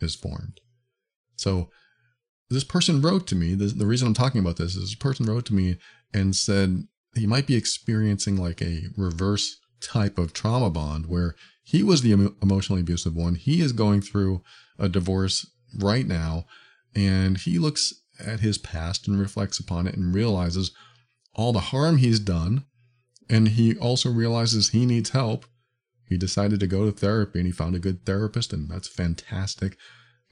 is 0.00 0.14
formed. 0.14 0.60
So 1.36 1.70
this 2.48 2.64
person 2.64 3.02
wrote 3.02 3.26
to 3.28 3.34
me, 3.34 3.54
the, 3.54 3.66
the 3.66 3.86
reason 3.86 4.08
I'm 4.08 4.14
talking 4.14 4.40
about 4.40 4.56
this 4.56 4.74
is 4.74 4.82
this 4.82 4.94
person 4.94 5.26
wrote 5.26 5.44
to 5.46 5.54
me 5.54 5.76
and 6.14 6.34
said 6.34 6.84
he 7.14 7.26
might 7.26 7.46
be 7.46 7.56
experiencing 7.56 8.36
like 8.36 8.62
a 8.62 8.84
reverse 8.96 9.58
type 9.80 10.18
of 10.18 10.32
trauma 10.32 10.70
bond 10.70 11.06
where 11.06 11.34
he 11.62 11.82
was 11.82 12.02
the 12.02 12.12
emotionally 12.42 12.80
abusive 12.80 13.14
one. 13.14 13.34
He 13.34 13.60
is 13.60 13.72
going 13.72 14.00
through 14.00 14.42
a 14.78 14.88
divorce 14.88 15.46
right 15.78 16.06
now 16.06 16.46
and 16.96 17.36
he 17.36 17.58
looks 17.58 17.92
at 18.18 18.40
his 18.40 18.58
past 18.58 19.06
and 19.06 19.20
reflects 19.20 19.58
upon 19.58 19.86
it 19.86 19.94
and 19.94 20.14
realizes 20.14 20.72
all 21.34 21.52
the 21.52 21.60
harm 21.60 21.98
he's 21.98 22.18
done. 22.18 22.64
And 23.28 23.48
he 23.48 23.76
also 23.76 24.10
realizes 24.10 24.70
he 24.70 24.86
needs 24.86 25.10
help. 25.10 25.44
He 26.08 26.16
decided 26.16 26.60
to 26.60 26.66
go 26.66 26.86
to 26.86 26.92
therapy 26.92 27.40
and 27.40 27.46
he 27.46 27.52
found 27.52 27.74
a 27.74 27.80
good 27.80 28.06
therapist, 28.06 28.52
and 28.52 28.70
that's 28.70 28.88
fantastic. 28.88 29.76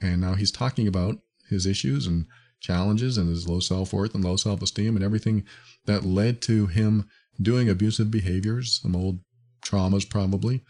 And 0.01 0.21
now 0.21 0.33
he's 0.33 0.51
talking 0.51 0.87
about 0.87 1.19
his 1.49 1.65
issues 1.65 2.07
and 2.07 2.25
challenges 2.61 3.17
and 3.17 3.29
his 3.29 3.47
low 3.47 3.59
self 3.59 3.93
worth 3.93 4.15
and 4.15 4.23
low 4.23 4.37
self 4.37 4.61
esteem 4.61 4.95
and 4.95 5.05
everything 5.05 5.43
that 5.85 6.05
led 6.05 6.41
to 6.43 6.67
him 6.67 7.07
doing 7.39 7.69
abusive 7.69 8.09
behaviors, 8.09 8.79
some 8.81 8.95
old 8.95 9.19
traumas 9.63 10.09
probably. 10.09 10.63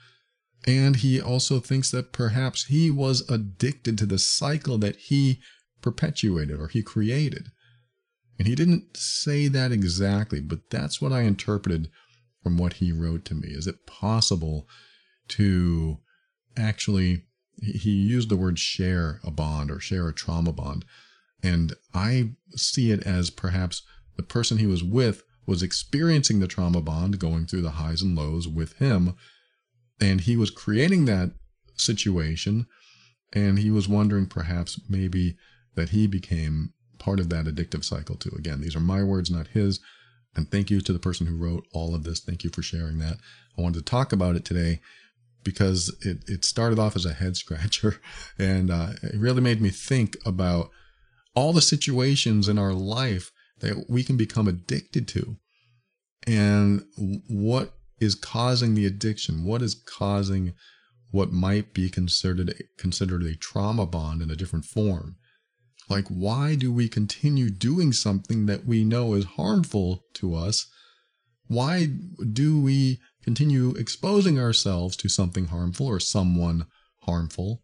And 0.65 0.97
he 0.97 1.21
also 1.21 1.59
thinks 1.59 1.91
that 1.91 2.11
perhaps 2.11 2.65
he 2.65 2.89
was 2.89 3.29
addicted 3.29 3.97
to 3.99 4.05
the 4.05 4.17
cycle 4.17 4.77
that 4.79 4.95
he 4.95 5.39
perpetuated 5.81 6.59
or 6.59 6.67
he 6.67 6.81
created. 6.81 7.49
And 8.39 8.47
he 8.47 8.55
didn't 8.55 8.97
say 8.97 9.47
that 9.47 9.71
exactly, 9.71 10.41
but 10.41 10.69
that's 10.69 10.99
what 10.99 11.13
I 11.13 11.21
interpreted 11.21 11.89
from 12.41 12.57
what 12.57 12.73
he 12.73 12.91
wrote 12.91 13.25
to 13.25 13.35
me. 13.35 13.49
Is 13.49 13.67
it 13.67 13.85
possible 13.85 14.67
to 15.29 15.99
actually, 16.57 17.23
he 17.61 17.91
used 17.91 18.29
the 18.29 18.35
word 18.35 18.59
share 18.59 19.19
a 19.23 19.31
bond 19.31 19.71
or 19.71 19.79
share 19.79 20.07
a 20.07 20.13
trauma 20.13 20.51
bond. 20.51 20.83
And 21.43 21.73
I 21.93 22.31
see 22.55 22.91
it 22.91 23.03
as 23.03 23.29
perhaps 23.29 23.83
the 24.17 24.23
person 24.23 24.57
he 24.57 24.67
was 24.67 24.83
with 24.83 25.23
was 25.45 25.61
experiencing 25.61 26.39
the 26.39 26.47
trauma 26.47 26.81
bond, 26.81 27.19
going 27.19 27.45
through 27.45 27.61
the 27.61 27.71
highs 27.71 28.01
and 28.01 28.17
lows 28.17 28.47
with 28.47 28.73
him. 28.77 29.15
And 29.99 30.21
he 30.21 30.35
was 30.35 30.49
creating 30.49 31.05
that 31.05 31.31
situation. 31.75 32.67
And 33.33 33.59
he 33.59 33.71
was 33.71 33.87
wondering 33.87 34.27
perhaps 34.27 34.79
maybe 34.89 35.35
that 35.75 35.89
he 35.89 36.07
became 36.07 36.73
part 36.99 37.19
of 37.19 37.29
that 37.29 37.45
addictive 37.45 37.83
cycle 37.83 38.15
too. 38.15 38.33
Again, 38.37 38.61
these 38.61 38.75
are 38.75 38.81
my 38.81 39.03
words, 39.03 39.29
not 39.29 39.47
his. 39.47 39.79
And 40.35 40.49
thank 40.49 40.69
you 40.69 40.81
to 40.81 40.93
the 40.93 40.99
person 40.99 41.27
who 41.27 41.37
wrote 41.37 41.65
all 41.73 41.95
of 41.95 42.03
this. 42.03 42.19
Thank 42.19 42.43
you 42.43 42.49
for 42.49 42.61
sharing 42.61 42.99
that. 42.99 43.17
I 43.57 43.61
wanted 43.61 43.79
to 43.79 43.89
talk 43.89 44.11
about 44.11 44.35
it 44.35 44.45
today 44.45 44.81
because 45.43 45.95
it, 46.01 46.23
it 46.27 46.43
started 46.43 46.79
off 46.79 46.95
as 46.95 47.05
a 47.05 47.13
head 47.13 47.37
scratcher 47.37 48.01
and 48.37 48.69
uh, 48.69 48.89
it 49.03 49.15
really 49.15 49.41
made 49.41 49.61
me 49.61 49.69
think 49.69 50.17
about 50.25 50.69
all 51.33 51.53
the 51.53 51.61
situations 51.61 52.47
in 52.47 52.57
our 52.57 52.73
life 52.73 53.31
that 53.59 53.85
we 53.89 54.03
can 54.03 54.17
become 54.17 54.47
addicted 54.47 55.07
to 55.07 55.37
and 56.27 56.83
what 57.29 57.73
is 57.99 58.15
causing 58.15 58.73
the 58.73 58.85
addiction. 58.85 59.43
What 59.43 59.61
is 59.61 59.75
causing 59.75 60.53
what 61.11 61.31
might 61.31 61.73
be 61.73 61.89
considered 61.89 62.53
considered 62.77 63.23
a 63.23 63.35
trauma 63.35 63.85
bond 63.85 64.21
in 64.21 64.29
a 64.29 64.35
different 64.35 64.65
form? 64.65 65.15
Like 65.89 66.07
why 66.07 66.55
do 66.55 66.73
we 66.73 66.89
continue 66.89 67.49
doing 67.49 67.93
something 67.93 68.47
that 68.47 68.65
we 68.65 68.83
know 68.83 69.13
is 69.13 69.25
harmful 69.25 70.03
to 70.15 70.35
us? 70.35 70.67
Why 71.47 71.89
do 72.33 72.59
we 72.59 72.99
continue 73.23 73.71
exposing 73.71 74.39
ourselves 74.39 74.95
to 74.97 75.09
something 75.09 75.45
harmful 75.45 75.87
or 75.87 75.99
someone 75.99 76.65
harmful? 77.03 77.61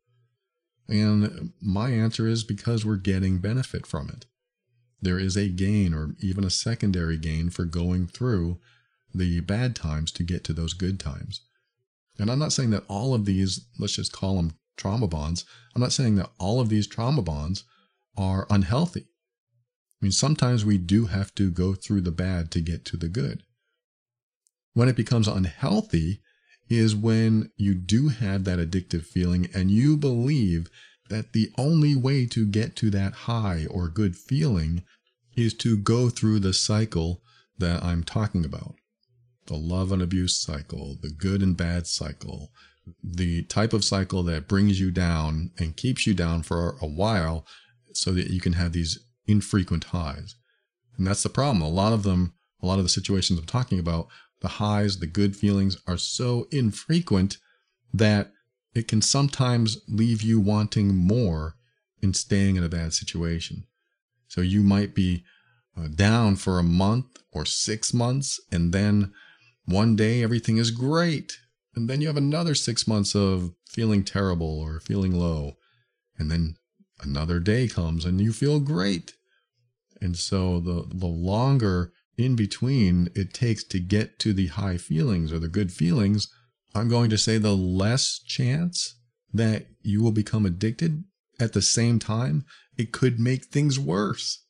And 0.87 1.51
my 1.61 1.89
answer 1.89 2.27
is 2.27 2.43
because 2.43 2.85
we're 2.85 2.97
getting 2.97 3.39
benefit 3.39 3.87
from 3.87 4.09
it. 4.09 4.25
There 5.01 5.17
is 5.17 5.35
a 5.35 5.49
gain 5.49 5.93
or 5.93 6.15
even 6.19 6.43
a 6.43 6.49
secondary 6.49 7.17
gain 7.17 7.49
for 7.49 7.65
going 7.65 8.07
through 8.07 8.59
the 9.13 9.39
bad 9.41 9.75
times 9.75 10.11
to 10.13 10.23
get 10.23 10.43
to 10.45 10.53
those 10.53 10.73
good 10.73 10.99
times. 10.99 11.41
And 12.19 12.29
I'm 12.29 12.39
not 12.39 12.53
saying 12.53 12.71
that 12.71 12.83
all 12.87 13.13
of 13.13 13.25
these, 13.25 13.65
let's 13.79 13.95
just 13.95 14.11
call 14.11 14.35
them 14.35 14.53
trauma 14.77 15.07
bonds, 15.07 15.45
I'm 15.75 15.81
not 15.81 15.91
saying 15.91 16.15
that 16.15 16.31
all 16.39 16.59
of 16.59 16.69
these 16.69 16.87
trauma 16.87 17.21
bonds 17.21 17.63
are 18.17 18.47
unhealthy. 18.49 19.01
I 19.01 20.05
mean, 20.05 20.11
sometimes 20.11 20.65
we 20.65 20.77
do 20.77 21.05
have 21.05 21.33
to 21.35 21.51
go 21.51 21.73
through 21.73 22.01
the 22.01 22.11
bad 22.11 22.51
to 22.51 22.61
get 22.61 22.85
to 22.85 22.97
the 22.97 23.07
good. 23.07 23.43
When 24.73 24.89
it 24.89 24.95
becomes 24.95 25.27
unhealthy 25.27 26.21
is 26.69 26.95
when 26.95 27.51
you 27.57 27.75
do 27.75 28.07
have 28.09 28.45
that 28.45 28.59
addictive 28.59 29.05
feeling 29.05 29.49
and 29.53 29.69
you 29.69 29.97
believe 29.97 30.69
that 31.09 31.33
the 31.33 31.51
only 31.57 31.95
way 31.95 32.25
to 32.25 32.45
get 32.45 32.75
to 32.77 32.89
that 32.89 33.13
high 33.13 33.67
or 33.69 33.89
good 33.89 34.15
feeling 34.15 34.83
is 35.35 35.53
to 35.53 35.77
go 35.77 36.09
through 36.09 36.39
the 36.39 36.53
cycle 36.53 37.21
that 37.57 37.83
I'm 37.83 38.03
talking 38.03 38.45
about 38.45 38.75
the 39.51 39.57
love 39.57 39.91
and 39.91 40.01
abuse 40.01 40.37
cycle, 40.37 40.97
the 41.01 41.09
good 41.09 41.41
and 41.41 41.57
bad 41.57 41.85
cycle, 41.85 42.53
the 43.03 43.43
type 43.43 43.73
of 43.73 43.83
cycle 43.83 44.23
that 44.23 44.47
brings 44.47 44.79
you 44.79 44.89
down 44.89 45.51
and 45.59 45.75
keeps 45.75 46.07
you 46.07 46.13
down 46.13 46.41
for 46.41 46.77
a 46.81 46.87
while 46.87 47.45
so 47.91 48.13
that 48.13 48.29
you 48.29 48.39
can 48.39 48.53
have 48.53 48.71
these 48.71 48.97
infrequent 49.27 49.83
highs. 49.83 50.35
And 50.97 51.05
that's 51.05 51.23
the 51.23 51.27
problem. 51.27 51.61
A 51.61 51.67
lot 51.67 51.91
of 51.91 52.03
them, 52.03 52.33
a 52.63 52.65
lot 52.65 52.77
of 52.77 52.85
the 52.85 52.89
situations 52.89 53.37
I'm 53.37 53.45
talking 53.45 53.77
about 53.77 54.07
the 54.39 54.47
highs, 54.47 54.99
the 54.99 55.05
good 55.05 55.35
feelings 55.35 55.77
are 55.85 55.97
so 55.97 56.47
infrequent 56.49 57.37
that 57.93 58.31
it 58.73 58.87
can 58.87 59.01
sometimes 59.01 59.79
leave 59.89 60.21
you 60.21 60.39
wanting 60.39 60.95
more 60.95 61.55
in 62.01 62.13
staying 62.13 62.55
in 62.55 62.63
a 62.63 62.69
bad 62.69 62.93
situation. 62.93 63.65
So 64.29 64.39
you 64.39 64.63
might 64.63 64.95
be 64.95 65.25
uh, 65.77 65.89
down 65.93 66.37
for 66.37 66.57
a 66.57 66.63
month 66.63 67.17
or 67.33 67.43
six 67.43 67.93
months, 67.93 68.39
and 68.49 68.71
then 68.71 69.11
one 69.65 69.95
day 69.95 70.23
everything 70.23 70.57
is 70.57 70.71
great. 70.71 71.37
And 71.75 71.89
then 71.89 72.01
you 72.01 72.07
have 72.07 72.17
another 72.17 72.55
six 72.55 72.87
months 72.87 73.15
of 73.15 73.53
feeling 73.67 74.03
terrible 74.03 74.59
or 74.59 74.79
feeling 74.79 75.13
low. 75.17 75.57
And 76.17 76.29
then 76.29 76.55
another 77.01 77.39
day 77.39 77.67
comes 77.67 78.05
and 78.05 78.19
you 78.19 78.33
feel 78.33 78.59
great. 78.59 79.13
And 80.01 80.17
so 80.17 80.59
the, 80.59 80.85
the 80.93 81.07
longer 81.07 81.93
in 82.17 82.35
between 82.35 83.09
it 83.15 83.33
takes 83.33 83.63
to 83.65 83.79
get 83.79 84.19
to 84.19 84.33
the 84.33 84.47
high 84.47 84.77
feelings 84.77 85.31
or 85.31 85.39
the 85.39 85.47
good 85.47 85.71
feelings, 85.71 86.27
I'm 86.75 86.89
going 86.89 87.09
to 87.09 87.17
say 87.17 87.37
the 87.37 87.55
less 87.55 88.19
chance 88.19 88.95
that 89.33 89.67
you 89.81 90.01
will 90.01 90.11
become 90.11 90.45
addicted 90.45 91.03
at 91.39 91.53
the 91.53 91.61
same 91.61 91.99
time, 91.99 92.45
it 92.77 92.91
could 92.91 93.19
make 93.19 93.45
things 93.45 93.79
worse. 93.79 94.43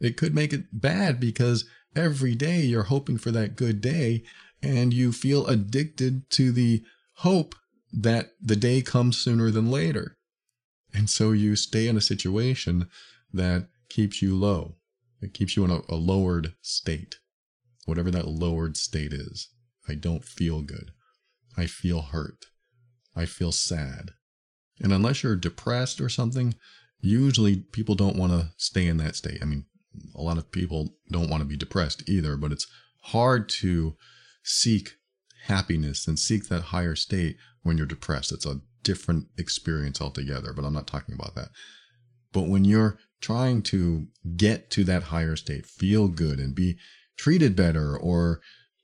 It 0.00 0.16
could 0.16 0.34
make 0.34 0.52
it 0.52 0.80
bad 0.80 1.20
because 1.20 1.66
every 1.96 2.34
day 2.34 2.60
you're 2.60 2.84
hoping 2.84 3.18
for 3.18 3.30
that 3.30 3.56
good 3.56 3.80
day 3.80 4.22
and 4.62 4.92
you 4.92 5.12
feel 5.12 5.46
addicted 5.46 6.28
to 6.30 6.52
the 6.52 6.82
hope 7.18 7.54
that 7.92 8.32
the 8.40 8.56
day 8.56 8.82
comes 8.82 9.16
sooner 9.16 9.50
than 9.50 9.70
later. 9.70 10.16
And 10.92 11.10
so 11.10 11.32
you 11.32 11.56
stay 11.56 11.86
in 11.86 11.96
a 11.96 12.02
situation 12.02 12.88
that 13.32 13.68
keeps 13.88 14.22
you 14.22 14.36
low. 14.36 14.76
It 15.20 15.34
keeps 15.34 15.56
you 15.56 15.64
in 15.64 15.70
a, 15.70 15.80
a 15.88 15.96
lowered 15.96 16.54
state, 16.60 17.18
whatever 17.84 18.10
that 18.10 18.28
lowered 18.28 18.76
state 18.76 19.12
is. 19.12 19.48
I 19.88 19.94
don't 19.94 20.24
feel 20.24 20.62
good. 20.62 20.92
I 21.56 21.66
feel 21.66 22.02
hurt. 22.02 22.46
I 23.14 23.26
feel 23.26 23.52
sad. 23.52 24.12
And 24.80 24.92
unless 24.92 25.22
you're 25.22 25.36
depressed 25.36 26.00
or 26.00 26.08
something, 26.08 26.54
usually 27.00 27.56
people 27.56 27.94
don't 27.94 28.16
want 28.16 28.32
to 28.32 28.50
stay 28.56 28.86
in 28.86 28.96
that 28.98 29.16
state. 29.16 29.38
I 29.40 29.44
mean, 29.44 29.66
a 30.14 30.22
lot 30.22 30.38
of 30.38 30.50
people 30.50 30.94
don't 31.10 31.30
want 31.30 31.42
to 31.42 31.48
be 31.48 31.56
depressed 31.56 32.08
either, 32.08 32.36
but 32.36 32.52
it's 32.52 32.66
hard 33.02 33.48
to 33.48 33.96
seek 34.42 34.92
happiness 35.46 36.06
and 36.06 36.18
seek 36.18 36.48
that 36.48 36.62
higher 36.62 36.96
state 36.96 37.36
when 37.62 37.76
you're 37.76 37.86
depressed. 37.86 38.32
It's 38.32 38.46
a 38.46 38.60
different 38.82 39.26
experience 39.36 40.00
altogether, 40.00 40.52
but 40.52 40.64
I'm 40.64 40.74
not 40.74 40.86
talking 40.86 41.14
about 41.14 41.34
that. 41.34 41.48
But 42.32 42.48
when 42.48 42.64
you're 42.64 42.98
trying 43.20 43.62
to 43.62 44.06
get 44.36 44.70
to 44.70 44.84
that 44.84 45.04
higher 45.04 45.36
state, 45.36 45.66
feel 45.66 46.08
good 46.08 46.38
and 46.38 46.54
be 46.54 46.76
treated 47.16 47.56
better 47.56 47.96
or 47.96 48.40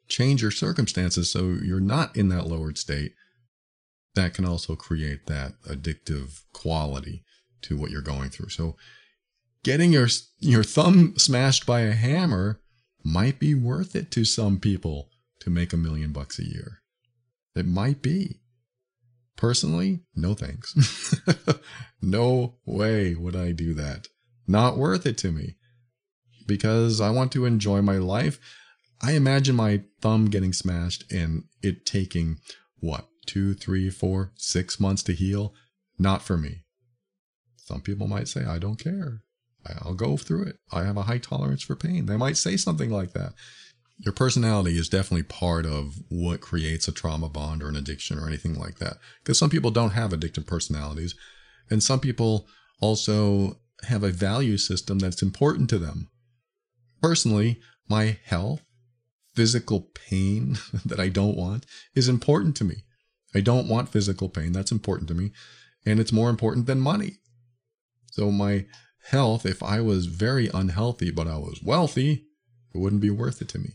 change 0.09 0.43
your 0.43 0.51
circumstances 0.51 1.31
so 1.33 1.57
you're 1.63 1.81
not 1.81 2.17
in 2.17 2.29
that 2.29 2.47
lowered 2.47 2.79
state, 2.79 3.13
that 4.15 4.35
can 4.35 4.45
also 4.45 4.75
create 4.75 5.27
that 5.27 5.53
addictive 5.69 6.43
quality 6.53 7.25
to 7.63 7.77
what 7.77 7.91
you're 7.91 8.03
going 8.03 8.31
through. 8.31 8.49
So 8.49 8.77
getting 9.63 9.93
your 9.93 10.09
your 10.39 10.63
thumb 10.63 11.15
smashed 11.17 11.67
by 11.67 11.81
a 11.81 11.93
hammer 11.93 12.61
might 13.05 13.39
be 13.39 13.55
worth 13.55 13.97
it 13.97 14.11
to 14.13 14.25
some 14.25 14.59
people 14.59 15.11
to 15.41 15.51
make 15.51 15.73
a 15.73 15.79
million 15.79 16.13
bucks 16.13 16.39
a 16.39 16.45
year. 16.45 16.83
It 17.55 17.67
might 17.67 18.03
be. 18.03 18.41
Personally, 19.37 20.01
no 20.15 20.35
thanks. 20.35 21.17
no 22.03 22.57
way 22.67 23.15
would 23.15 23.35
I 23.35 23.53
do 23.53 23.73
that. 23.75 24.09
Not 24.47 24.77
worth 24.77 25.07
it 25.07 25.17
to 25.19 25.33
me. 25.33 25.57
Because 26.47 27.01
I 27.01 27.11
want 27.11 27.33
to 27.33 27.47
enjoy 27.47 27.81
my 27.81 27.97
life. 27.97 28.39
I 29.03 29.13
imagine 29.13 29.57
my 29.57 29.85
thumb 30.03 30.27
getting 30.27 30.53
smashed 30.53 31.11
and 31.11 31.45
it 31.63 31.87
taking 31.87 32.39
what, 32.81 33.09
two, 33.25 33.55
three, 33.55 33.89
four, 33.89 34.33
six 34.37 34.79
months 34.79 35.03
to 35.05 35.13
heal? 35.13 35.55
Not 35.99 36.21
for 36.23 36.37
me. 36.37 36.65
Some 37.57 37.81
people 37.81 38.09
might 38.09 38.29
say, 38.29 38.45
I 38.45 38.59
don't 38.59 38.79
care. 38.79 39.23
I'll 39.83 39.95
go 39.95 40.17
through 40.17 40.45
it. 40.45 40.57
I 40.73 40.85
have 40.85 40.97
a 40.97 41.03
high 41.03 41.19
tolerance 41.19 41.63
for 41.63 41.77
pain. 41.77 42.07
They 42.07 42.17
might 42.17 42.37
say 42.37 42.57
something 42.57 42.91
like 42.91 43.13
that. 43.13 43.33
Your 43.99 44.15
personality 44.15 44.79
is 44.79 44.89
definitely 44.89 45.25
part 45.25 45.67
of 45.67 45.97
what 46.09 46.41
creates 46.41 46.89
a 46.89 46.93
trauma 46.93 47.29
bond 47.29 47.63
or 47.63 47.69
an 47.69 47.77
addiction 47.77 48.19
or 48.19 48.27
anything 48.27 48.59
like 48.59 48.79
that. 48.79 48.97
Because 49.23 49.39
some 49.39 49.51
people 49.51 49.71
don't 49.71 49.91
have 49.91 50.13
addictive 50.13 50.47
personalities, 50.47 51.15
and 51.69 51.83
some 51.83 52.01
people 52.01 52.47
also 52.81 53.59
have 53.85 54.03
a 54.03 54.11
value 54.11 54.57
system 54.57 54.99
that's 54.99 55.23
important 55.23 55.69
to 55.71 55.79
them. 55.79 56.09
Personally, 57.03 57.61
my 57.89 58.19
health, 58.25 58.63
physical 59.35 59.91
pain 59.95 60.57
that 60.85 61.01
I 61.01 61.09
don't 61.09 61.37
want 61.37 61.67
is 61.95 62.09
important 62.09 62.57
to 62.57 62.65
me. 62.65 62.85
I 63.35 63.41
don't 63.41 63.69
want 63.69 63.91
physical 63.91 64.29
pain. 64.29 64.53
That's 64.53 64.73
important 64.73 65.09
to 65.09 65.15
me. 65.15 65.33
And 65.87 66.01
it's 66.01 66.13
more 66.13 66.31
important 66.31 66.67
than 66.67 66.81
money. 66.81 67.19
So 68.13 68.31
my 68.31 68.67
health, 69.09 69.47
if 69.47 69.63
I 69.63 69.81
was 69.81 70.07
very 70.07 70.49
unhealthy, 70.53 71.11
but 71.11 71.27
I 71.27 71.37
was 71.37 71.63
wealthy, 71.63 72.27
it 72.75 72.79
wouldn't 72.79 73.03
be 73.03 73.11
worth 73.11 73.43
it 73.43 73.49
to 73.51 73.59
me. 73.59 73.71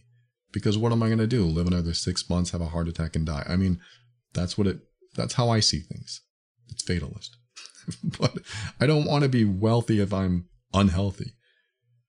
Because 0.51 0.77
what 0.77 0.91
am 0.91 1.03
I 1.03 1.07
going 1.07 1.19
to 1.19 1.27
do? 1.27 1.45
Live 1.45 1.67
another 1.67 1.93
six 1.93 2.29
months, 2.29 2.51
have 2.51 2.61
a 2.61 2.67
heart 2.67 2.88
attack, 2.88 3.15
and 3.15 3.25
die? 3.25 3.45
I 3.47 3.55
mean, 3.55 3.79
that's 4.33 4.57
what 4.57 4.67
it, 4.67 4.79
that's 5.15 5.33
how 5.33 5.49
I 5.49 5.59
see 5.59 5.79
things. 5.79 6.21
It's 6.69 6.83
fatalist. 6.83 7.35
but 8.19 8.38
I 8.79 8.88
don't 8.88 9.05
want 9.05 9.23
to 9.23 9.29
be 9.29 9.45
wealthy 9.45 9.99
if 9.99 10.13
I'm 10.13 10.47
unhealthy. 10.73 11.33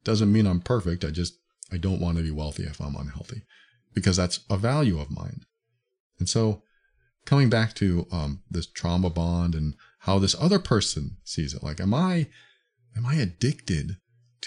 Doesn't 0.05 0.33
mean 0.33 0.47
I'm 0.47 0.61
perfect. 0.61 1.05
I 1.05 1.11
just, 1.11 1.35
I 1.73 1.77
don't 1.77 2.01
want 2.01 2.19
to 2.19 2.23
be 2.23 2.31
wealthy 2.31 2.63
if 2.63 2.81
I'm 2.81 2.95
unhealthy 2.95 3.43
because 3.95 4.17
that's 4.17 4.41
a 4.49 4.57
value 4.57 5.01
of 5.01 5.11
mine. 5.11 5.41
And 6.19 6.29
so 6.29 6.63
coming 7.25 7.51
back 7.51 7.75
to 7.75 8.07
um, 8.13 8.43
this 8.51 8.67
trauma 8.67 9.11
bond 9.11 9.55
and 9.55 9.75
how 10.01 10.19
this 10.19 10.37
other 10.41 10.61
person 10.61 11.17
sees 11.25 11.53
it, 11.53 11.63
like, 11.63 11.81
am 11.81 11.93
I 11.93 12.29
am 12.97 13.07
I 13.07 13.17
addicted 13.17 13.97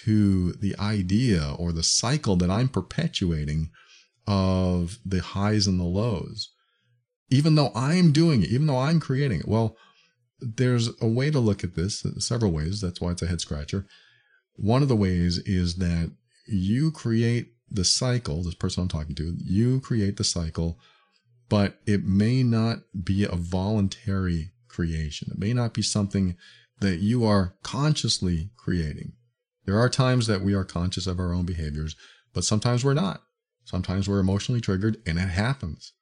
to 0.06 0.54
the 0.54 0.78
idea 0.78 1.56
or 1.58 1.72
the 1.72 1.84
cycle 1.84 2.36
that 2.38 2.50
I'm 2.50 2.70
perpetuating 2.70 3.70
of 4.28 5.00
the 5.06 5.22
highs 5.22 5.68
and 5.68 5.80
the 5.80 5.86
lows? 5.86 6.52
Even 7.30 7.56
though 7.56 7.72
I'm 7.76 8.12
doing 8.12 8.42
it, 8.42 8.50
even 8.50 8.68
though 8.68 8.80
I'm 8.80 9.00
creating 9.00 9.42
it. 9.42 9.48
Well, 9.48 9.78
there's 10.40 10.90
a 11.02 11.08
way 11.08 11.30
to 11.30 11.40
look 11.40 11.64
at 11.64 11.76
this, 11.76 12.06
several 12.20 12.52
ways. 12.52 12.82
That's 12.82 13.02
why 13.02 13.12
it's 13.12 13.22
a 13.22 13.28
head 13.28 13.42
scratcher. 13.42 13.86
One 14.56 14.82
of 14.82 14.88
the 14.88 14.96
ways 14.96 15.38
is 15.40 15.76
that 15.76 16.12
you 16.48 16.92
create 16.92 17.54
the 17.70 17.86
cycle, 17.86 18.44
this 18.44 18.56
person 18.56 18.84
I'm 18.84 18.90
talking 18.90 19.16
to, 19.16 19.36
you 19.38 19.80
create 19.82 20.18
the 20.18 20.24
cycle, 20.24 20.80
but 21.50 21.80
it 21.86 22.04
may 22.06 22.42
not 22.42 22.80
be 23.04 23.24
a 23.26 23.36
voluntary 23.36 24.52
creation. 24.68 25.30
It 25.32 25.40
may 25.40 25.54
not 25.54 25.74
be 25.74 25.82
something 25.82 26.36
that 26.80 27.00
you 27.00 27.26
are 27.26 27.56
consciously 27.64 28.52
creating. 28.58 29.14
There 29.66 29.80
are 29.80 29.90
times 29.90 30.28
that 30.28 30.42
we 30.42 30.54
are 30.54 30.66
conscious 30.66 31.08
of 31.08 31.20
our 31.20 31.34
own 31.34 31.46
behaviors, 31.46 31.96
but 32.34 32.44
sometimes 32.44 32.84
we're 32.84 32.94
not. 32.94 33.22
Sometimes 33.66 34.08
we're 34.08 34.20
emotionally 34.20 34.62
triggered 34.62 34.98
and 35.06 35.18
it 35.20 35.30
happens. 35.30 35.94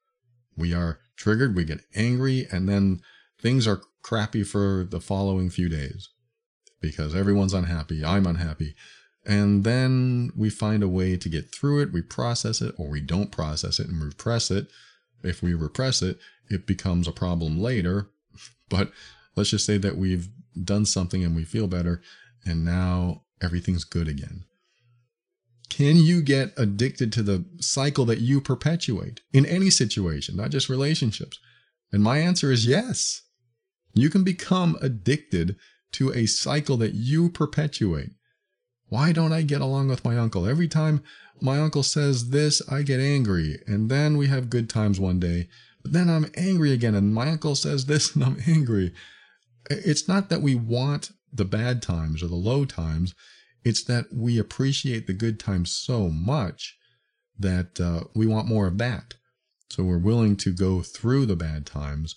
We 0.56 0.74
are 0.74 1.00
triggered, 1.18 1.56
we 1.56 1.66
get 1.66 1.82
angry, 1.96 2.48
and 2.52 2.70
then 2.70 3.02
things 3.42 3.68
are 3.68 3.82
crappy 4.02 4.44
for 4.44 4.88
the 4.90 5.02
following 5.02 5.50
few 5.50 5.68
days 5.68 6.10
because 6.80 7.14
everyone's 7.14 7.54
unhappy. 7.54 8.06
I'm 8.06 8.26
unhappy. 8.26 8.76
And 9.26 9.66
then 9.66 10.32
we 10.36 10.50
find 10.50 10.82
a 10.82 10.88
way 10.88 11.18
to 11.18 11.30
get 11.30 11.54
through 11.54 11.82
it. 11.82 11.92
We 11.92 12.02
process 12.02 12.62
it 12.62 12.74
or 12.78 12.88
we 12.88 13.02
don't 13.02 13.32
process 13.32 13.80
it 13.80 13.88
and 13.88 14.02
repress 14.02 14.50
it. 14.50 14.68
If 15.24 15.44
we 15.44 15.54
repress 15.54 16.02
it, 16.02 16.20
it 16.50 16.66
becomes 16.66 17.08
a 17.08 17.12
problem 17.12 17.60
later. 17.60 18.10
But 18.70 18.92
let's 19.38 19.52
just 19.52 19.66
say 19.66 19.78
that 19.78 19.96
we've 19.96 20.28
done 20.64 20.86
something 20.86 21.24
and 21.24 21.36
we 21.36 21.44
feel 21.44 21.68
better, 21.68 22.02
and 22.46 22.66
now 22.66 23.24
everything's 23.42 23.84
good 23.84 24.08
again. 24.08 24.46
Can 25.70 25.98
you 25.98 26.22
get 26.22 26.54
addicted 26.58 27.12
to 27.14 27.24
the 27.24 27.46
cycle 27.60 28.06
that 28.06 28.20
you 28.20 28.42
perpetuate 28.42 29.22
in 29.34 29.46
any 29.46 29.70
situation, 29.70 30.36
not 30.36 30.50
just 30.50 30.70
relationships? 30.70 31.40
And 31.92 32.04
my 32.04 32.20
answer 32.20 32.52
is 32.52 32.66
yes. 32.66 33.22
You 33.94 34.10
can 34.10 34.24
become 34.24 34.78
addicted 34.82 35.56
to 35.94 36.12
a 36.14 36.26
cycle 36.26 36.78
that 36.78 36.94
you 36.94 37.30
perpetuate. 37.30 38.12
Why 38.90 39.12
don't 39.12 39.34
I 39.34 39.42
get 39.42 39.62
along 39.62 39.90
with 39.90 40.06
my 40.06 40.18
uncle? 40.18 40.48
Every 40.48 40.68
time 40.68 41.04
my 41.42 41.60
uncle 41.60 41.84
says 41.84 42.30
this, 42.30 42.62
I 42.70 42.82
get 42.82 43.00
angry. 43.00 43.62
And 43.68 43.90
then 43.90 44.18
we 44.18 44.28
have 44.28 44.50
good 44.50 44.70
times 44.70 45.00
one 45.00 45.20
day. 45.20 45.50
But 45.82 45.94
then 45.94 46.10
I'm 46.10 46.32
angry 46.36 46.72
again. 46.72 46.96
And 46.96 47.14
my 47.14 47.30
uncle 47.30 47.56
says 47.56 47.86
this 47.86 48.16
and 48.16 48.24
I'm 48.24 48.38
angry 48.48 48.94
it's 49.70 50.08
not 50.08 50.30
that 50.30 50.42
we 50.42 50.56
want 50.56 51.12
the 51.32 51.46
bad 51.46 51.82
times 51.82 52.24
or 52.24 52.28
the 52.28 52.36
low 52.36 52.66
times. 52.66 53.14
It's 53.64 53.84
that 53.86 54.06
we 54.14 54.38
appreciate 54.38 55.08
the 55.08 55.14
good 55.14 55.40
times 55.40 55.76
so 55.76 56.10
much 56.10 56.78
that 57.38 57.80
uh, 57.80 58.06
we 58.16 58.26
want 58.26 58.48
more 58.48 58.68
of 58.68 58.78
that. 58.78 59.16
So 59.70 59.84
we're 59.84 59.98
willing 59.98 60.38
to 60.38 60.54
go 60.54 60.82
through 60.82 61.26
the 61.26 61.36
bad 61.36 61.66
times 61.66 62.16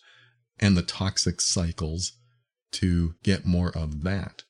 and 0.59 0.77
the 0.77 0.83
toxic 0.83 1.41
cycles 1.41 2.13
to 2.73 3.15
get 3.23 3.45
more 3.45 3.77
of 3.77 4.03
that. 4.05 4.45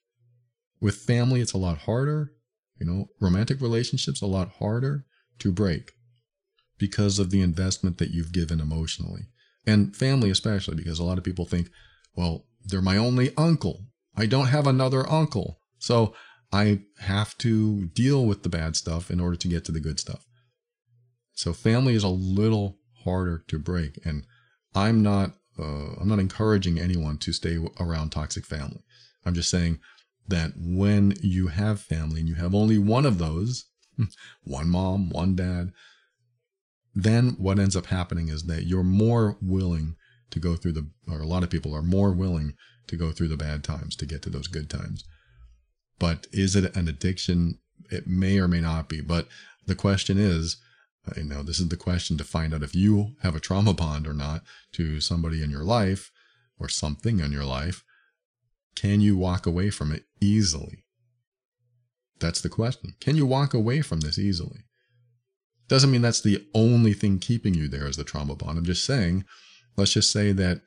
With 0.80 0.96
family, 0.96 1.40
it's 1.40 1.52
a 1.52 1.58
lot 1.58 1.78
harder. 1.78 2.32
You 2.78 2.86
know, 2.86 3.06
romantic 3.20 3.60
relationships, 3.60 4.22
a 4.22 4.26
lot 4.26 4.52
harder 4.58 5.04
to 5.38 5.52
break 5.52 5.92
because 6.78 7.18
of 7.18 7.30
the 7.30 7.42
investment 7.42 7.98
that 7.98 8.10
you've 8.10 8.32
given 8.32 8.60
emotionally. 8.60 9.22
And 9.66 9.94
family, 9.94 10.30
especially, 10.30 10.76
because 10.76 10.98
a 10.98 11.04
lot 11.04 11.18
of 11.18 11.24
people 11.24 11.44
think, 11.44 11.68
well, 12.16 12.46
they're 12.64 12.82
my 12.82 12.96
only 12.96 13.32
uncle. 13.36 13.86
I 14.16 14.26
don't 14.26 14.48
have 14.48 14.66
another 14.66 15.08
uncle. 15.08 15.60
So 15.78 16.14
I 16.52 16.80
have 16.98 17.36
to 17.38 17.86
deal 17.88 18.26
with 18.26 18.42
the 18.42 18.48
bad 18.48 18.76
stuff 18.76 19.10
in 19.10 19.20
order 19.20 19.36
to 19.36 19.48
get 19.48 19.64
to 19.66 19.72
the 19.72 19.80
good 19.80 20.00
stuff. 20.00 20.24
So 21.32 21.52
family 21.52 21.94
is 21.94 22.04
a 22.04 22.08
little 22.08 22.78
harder 23.04 23.44
to 23.48 23.58
break. 23.58 23.98
And 24.04 24.24
I'm 24.74 25.02
not, 25.02 25.32
uh, 25.58 25.94
I'm 26.00 26.08
not 26.08 26.18
encouraging 26.18 26.78
anyone 26.78 27.18
to 27.18 27.32
stay 27.32 27.58
around 27.78 28.10
toxic 28.10 28.44
family. 28.44 28.82
I'm 29.24 29.34
just 29.34 29.50
saying 29.50 29.78
that 30.28 30.52
when 30.56 31.14
you 31.22 31.48
have 31.48 31.80
family 31.80 32.20
and 32.20 32.28
you 32.28 32.34
have 32.36 32.54
only 32.54 32.78
one 32.78 33.06
of 33.06 33.18
those, 33.18 33.66
one 34.44 34.68
mom, 34.68 35.10
one 35.10 35.34
dad, 35.34 35.72
then 36.94 37.36
what 37.38 37.58
ends 37.58 37.76
up 37.76 37.86
happening 37.86 38.28
is 38.28 38.44
that 38.44 38.64
you're 38.64 38.82
more 38.82 39.36
willing 39.40 39.96
to 40.30 40.38
go 40.38 40.56
through 40.56 40.72
the, 40.72 40.88
or 41.10 41.20
a 41.20 41.26
lot 41.26 41.42
of 41.42 41.50
people 41.50 41.74
are 41.74 41.82
more 41.82 42.12
willing 42.12 42.54
to 42.86 42.96
go 42.96 43.12
through 43.12 43.28
the 43.28 43.36
bad 43.36 43.64
times 43.64 43.96
to 43.96 44.06
get 44.06 44.22
to 44.22 44.30
those 44.30 44.46
good 44.46 44.68
times. 44.70 45.04
But 45.98 46.26
is 46.32 46.56
it 46.56 46.74
an 46.76 46.88
addiction? 46.88 47.58
It 47.90 48.06
may 48.06 48.38
or 48.38 48.48
may 48.48 48.60
not 48.60 48.88
be. 48.88 49.00
But 49.00 49.28
the 49.66 49.74
question 49.74 50.18
is, 50.18 50.56
uh, 51.08 51.12
you 51.16 51.24
know, 51.24 51.42
this 51.42 51.60
is 51.60 51.68
the 51.68 51.76
question 51.76 52.18
to 52.18 52.24
find 52.24 52.52
out 52.54 52.62
if 52.62 52.74
you 52.74 53.16
have 53.22 53.34
a 53.34 53.40
trauma 53.40 53.74
bond 53.74 54.06
or 54.06 54.14
not 54.14 54.42
to 54.72 55.00
somebody 55.00 55.42
in 55.42 55.50
your 55.50 55.64
life 55.64 56.10
or 56.58 56.68
something 56.68 57.20
in 57.20 57.32
your 57.32 57.44
life. 57.44 57.84
Can 58.76 59.00
you 59.00 59.16
walk 59.16 59.46
away 59.46 59.70
from 59.70 59.92
it 59.92 60.04
easily? 60.20 60.84
That's 62.18 62.40
the 62.40 62.48
question. 62.48 62.94
Can 63.00 63.16
you 63.16 63.26
walk 63.26 63.54
away 63.54 63.80
from 63.80 64.00
this 64.00 64.18
easily? 64.18 64.64
Doesn't 65.68 65.90
mean 65.90 66.02
that's 66.02 66.20
the 66.20 66.46
only 66.54 66.92
thing 66.92 67.18
keeping 67.18 67.54
you 67.54 67.68
there 67.68 67.86
as 67.86 67.96
the 67.96 68.04
trauma 68.04 68.34
bond. 68.34 68.58
I'm 68.58 68.64
just 68.64 68.84
saying, 68.84 69.24
let's 69.76 69.92
just 69.92 70.12
say 70.12 70.32
that 70.32 70.60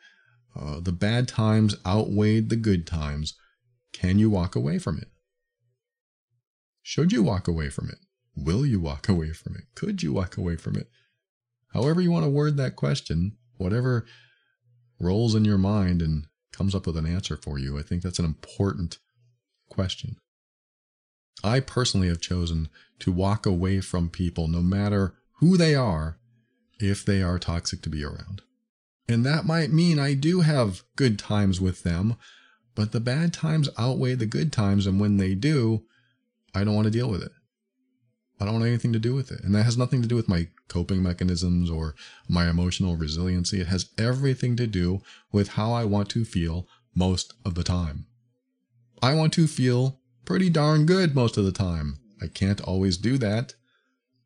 uh, 0.60 0.80
the 0.80 0.92
bad 0.92 1.28
times 1.28 1.76
outweighed 1.86 2.50
the 2.50 2.56
good 2.56 2.86
times. 2.86 3.36
Can 3.92 4.20
you 4.20 4.30
walk 4.30 4.56
away 4.56 4.80
from 4.80 4.98
it? 4.98 5.10
Should 6.82 7.12
you 7.12 7.24
walk 7.24 7.48
away 7.48 7.70
from 7.70 7.90
it? 7.90 8.00
Will 8.36 8.66
you 8.66 8.80
walk 8.80 9.08
away 9.10 9.32
from 9.32 9.56
it? 9.56 9.64
Could 9.76 10.04
you 10.04 10.14
walk 10.14 10.38
away 10.38 10.56
from 10.56 10.76
it? 10.76 10.90
However, 11.74 12.02
you 12.02 12.12
want 12.12 12.26
to 12.26 12.30
word 12.30 12.58
that 12.58 12.76
question, 12.76 13.38
whatever 13.58 14.06
rolls 15.00 15.34
in 15.34 15.44
your 15.44 15.58
mind 15.58 16.02
and 16.02 16.28
comes 16.52 16.76
up 16.76 16.86
with 16.86 16.98
an 16.98 17.06
answer 17.06 17.36
for 17.36 17.58
you, 17.58 17.80
I 17.80 17.82
think 17.82 18.04
that's 18.04 18.20
an 18.20 18.26
important 18.26 19.00
question. 19.70 20.18
I 21.44 21.60
personally 21.60 22.08
have 22.08 22.22
chosen 22.22 22.70
to 23.00 23.12
walk 23.12 23.46
away 23.46 23.82
from 23.82 24.10
people 24.10 24.48
no 24.48 24.62
matter 24.62 25.16
who 25.40 25.58
they 25.58 25.74
are 25.74 26.20
if 26.80 27.04
they 27.04 27.22
are 27.24 27.40
toxic 27.40 27.82
to 27.82 27.90
be 27.90 28.04
around. 28.04 28.44
And 29.08 29.26
that 29.26 29.46
might 29.46 29.72
mean 29.72 30.00
I 30.00 30.14
do 30.14 30.42
have 30.42 30.84
good 30.96 31.20
times 31.20 31.60
with 31.60 31.84
them, 31.84 32.16
but 32.76 32.92
the 32.92 33.00
bad 33.00 33.34
times 33.34 33.70
outweigh 33.78 34.16
the 34.16 34.26
good 34.26 34.52
times. 34.52 34.88
And 34.88 35.00
when 35.00 35.18
they 35.18 35.36
do, 35.36 35.84
I 36.54 36.64
don't 36.64 36.76
want 36.76 36.86
to 36.86 36.92
deal 36.92 37.10
with 37.10 37.22
it. 37.22 37.32
I 38.40 38.46
don't 38.46 38.56
want 38.56 38.66
anything 38.66 38.94
to 38.94 39.00
do 39.00 39.14
with 39.14 39.32
it. 39.32 39.42
And 39.44 39.54
that 39.56 39.64
has 39.64 39.78
nothing 39.78 40.02
to 40.02 40.08
do 40.08 40.16
with 40.16 40.28
my 40.28 40.48
coping 40.68 41.04
mechanisms 41.04 41.70
or 41.70 41.96
my 42.28 42.50
emotional 42.50 42.96
resiliency. 42.96 43.62
It 43.62 43.68
has 43.68 43.90
everything 43.98 44.56
to 44.58 44.68
do 44.68 45.02
with 45.32 45.50
how 45.50 45.72
I 45.74 45.86
want 45.86 46.10
to 46.10 46.26
feel 46.26 46.68
most 46.96 47.34
of 47.46 47.56
the 47.56 47.64
time. 47.64 48.08
I 49.02 49.14
want 49.14 49.34
to 49.34 49.48
feel 49.48 50.00
pretty 50.26 50.50
darn 50.50 50.86
good 50.86 51.16
most 51.16 51.38
of 51.38 51.46
the 51.46 51.52
time. 51.52 52.00
I 52.22 52.28
can't 52.28 52.62
always 52.62 52.98
do 52.98 53.18
that, 53.18 53.54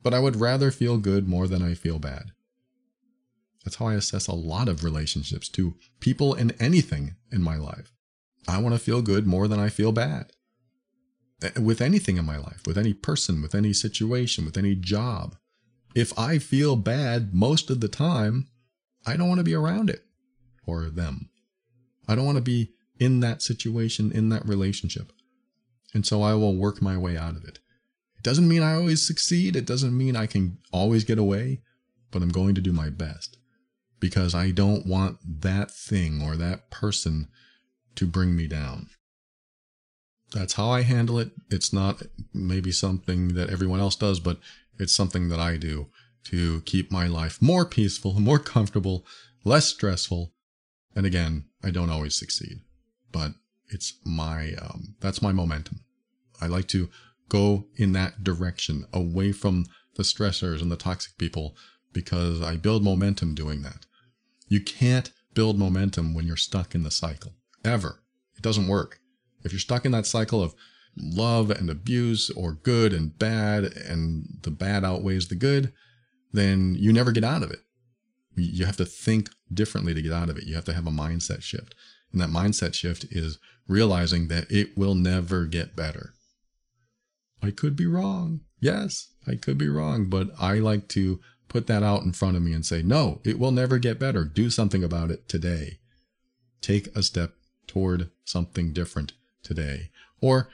but 0.04 0.14
I 0.14 0.20
would 0.20 0.36
rather 0.36 0.72
feel 0.72 0.98
good 0.98 1.28
more 1.28 1.48
than 1.48 1.62
I 1.62 1.74
feel 1.74 2.00
bad. 2.00 2.32
That's 3.68 3.76
how 3.76 3.88
I 3.88 3.96
assess 3.96 4.28
a 4.28 4.34
lot 4.34 4.70
of 4.70 4.86
relationships 4.86 5.50
to 5.50 5.76
people 6.00 6.34
and 6.34 6.56
anything 6.58 7.18
in 7.34 7.44
my 7.44 7.58
life. 7.58 7.92
I 8.48 8.60
want 8.60 8.74
to 8.76 8.80
feel 8.80 9.02
good 9.02 9.28
more 9.28 9.50
than 9.50 9.60
I 9.60 9.68
feel 9.68 9.92
bad. 9.92 10.32
Eh, 11.44 11.50
with 11.60 11.82
anything 11.82 12.16
in 12.16 12.24
my 12.24 12.38
life, 12.38 12.62
with 12.66 12.78
any 12.78 12.94
person, 12.94 13.42
with 13.42 13.54
any 13.54 13.74
situation, 13.74 14.46
with 14.46 14.58
any 14.58 14.74
job. 14.74 15.36
If 15.94 16.18
I 16.18 16.38
feel 16.38 16.78
bad 16.78 17.34
most 17.34 17.70
of 17.70 17.82
the 17.82 17.90
time, 17.90 18.48
I 19.06 19.18
don't 19.18 19.28
want 19.28 19.40
to 19.40 19.44
be 19.44 19.54
around 19.54 19.90
it 19.90 20.06
or 20.66 20.86
them. 20.86 21.30
I 22.08 22.16
don't 22.16 22.26
want 22.26 22.38
to 22.38 22.42
be 22.42 22.72
in 23.02 23.20
that 23.20 23.42
situation, 23.42 24.14
in 24.14 24.30
that 24.30 24.48
relationship. 24.48 25.12
And 25.94 26.06
so 26.06 26.22
I 26.22 26.36
will 26.36 26.56
work 26.56 26.82
my 26.82 26.98
way 26.98 27.18
out 27.18 27.36
of 27.36 27.44
it. 27.44 27.60
It 28.16 28.24
doesn't 28.24 28.48
mean 28.48 28.64
I 28.64 28.76
always 28.76 29.06
succeed. 29.06 29.58
It 29.58 29.66
doesn't 29.66 29.98
mean 29.98 30.16
I 30.16 30.26
can 30.26 30.60
always 30.72 31.04
get 31.04 31.20
away, 31.20 31.64
but 32.12 32.22
I'm 32.22 32.30
going 32.30 32.56
to 32.56 32.62
do 32.62 32.72
my 32.72 32.90
best 32.90 33.38
because 34.00 34.36
I 34.36 34.52
don't 34.52 34.86
want 34.86 35.18
that 35.42 35.72
thing 35.72 36.22
or 36.22 36.36
that 36.36 36.70
person 36.70 37.28
to 37.96 38.06
bring 38.06 38.36
me 38.36 38.48
down. 38.48 38.90
That's 40.34 40.54
how 40.54 40.70
I 40.70 40.82
handle 40.82 41.20
it. 41.20 41.32
It's 41.50 41.72
not 41.72 42.04
maybe 42.34 42.72
something 42.72 43.34
that 43.36 43.50
everyone 43.50 43.80
else 43.80 43.96
does, 43.96 44.20
but 44.20 44.40
it's 44.78 44.94
something 44.94 45.30
that 45.30 45.40
I 45.40 45.58
do 45.58 45.88
to 46.26 46.62
keep 46.62 46.92
my 46.92 47.08
life 47.08 47.42
more 47.42 47.66
peaceful, 47.66 48.14
more 48.20 48.40
comfortable, 48.40 49.06
less 49.44 49.68
stressful. 49.68 50.34
And 50.96 51.06
again, 51.06 51.46
I 51.64 51.72
don't 51.72 51.90
always 51.90 52.16
succeed, 52.16 52.60
but 53.12 53.32
it's 53.70 53.94
my, 54.06 54.54
um, 54.62 54.96
that's 55.00 55.22
my 55.22 55.32
momentum. 55.32 55.82
I 56.42 56.48
like 56.48 56.68
to 56.70 56.90
go 57.30 57.66
in 57.76 57.94
that 57.94 58.24
direction 58.24 58.86
away 58.94 59.32
from 59.32 59.66
the 59.96 60.04
stressors 60.04 60.62
and 60.62 60.72
the 60.72 60.78
toxic 60.78 61.18
people 61.18 61.56
because 61.94 62.42
I 62.42 62.58
build 62.58 62.84
momentum 62.84 63.34
doing 63.34 63.64
that. 63.64 63.87
You 64.48 64.62
can't 64.62 65.12
build 65.34 65.58
momentum 65.58 66.14
when 66.14 66.26
you're 66.26 66.38
stuck 66.38 66.74
in 66.74 66.84
the 66.84 66.92
cycle 66.92 67.34
ever. 67.64 68.02
It 68.36 68.42
doesn't 68.42 68.68
work. 68.68 69.00
If 69.44 69.52
you're 69.52 69.60
stuck 69.60 69.86
in 69.86 69.92
that 69.92 70.06
cycle 70.06 70.42
of 70.42 70.56
love 70.96 71.52
and 71.52 71.70
abuse 71.70 72.30
or 72.32 72.54
good 72.54 72.94
and 72.94 73.18
bad 73.18 73.66
and 73.66 74.40
the 74.42 74.52
bad 74.52 74.84
outweighs 74.84 75.28
the 75.28 75.36
good, 75.36 75.74
then 76.32 76.76
you 76.78 76.92
never 76.92 77.12
get 77.12 77.24
out 77.24 77.44
of 77.44 77.52
it. 77.52 77.60
You 78.36 78.66
have 78.66 78.78
to 78.78 78.86
think 78.86 79.30
differently 79.54 79.94
to 79.94 80.02
get 80.02 80.12
out 80.12 80.30
of 80.30 80.38
it. 80.38 80.46
You 80.46 80.56
have 80.56 80.66
to 80.66 80.74
have 80.74 80.88
a 80.88 80.92
mindset 80.92 81.42
shift. 81.42 81.74
And 82.12 82.22
that 82.22 82.30
mindset 82.30 82.74
shift 82.74 83.06
is 83.10 83.40
realizing 83.68 84.28
that 84.28 84.50
it 84.50 84.78
will 84.78 84.96
never 84.96 85.46
get 85.46 85.76
better. 85.76 86.14
I 87.42 87.52
could 87.52 87.76
be 87.76 87.86
wrong. 87.86 88.42
Yes, 88.60 89.12
I 89.28 89.36
could 89.36 89.58
be 89.58 89.70
wrong, 89.70 90.10
but 90.10 90.30
I 90.40 90.56
like 90.56 90.88
to 90.90 91.20
put 91.48 91.68
that 91.68 91.84
out 91.84 92.04
in 92.04 92.14
front 92.14 92.36
of 92.36 92.44
me 92.44 92.54
and 92.54 92.66
say, 92.66 92.82
no, 92.82 93.22
it 93.24 93.40
will 93.40 93.52
never 93.52 93.78
get 93.78 94.00
better. 94.00 94.26
Do 94.26 94.50
something 94.50 94.84
about 94.84 95.12
it 95.12 95.28
today. 95.28 95.80
Take 96.62 96.96
a 96.96 97.04
step 97.04 97.34
toward 97.68 98.10
something 98.26 98.74
different 98.74 99.14
today. 99.44 99.90
Or 100.22 100.50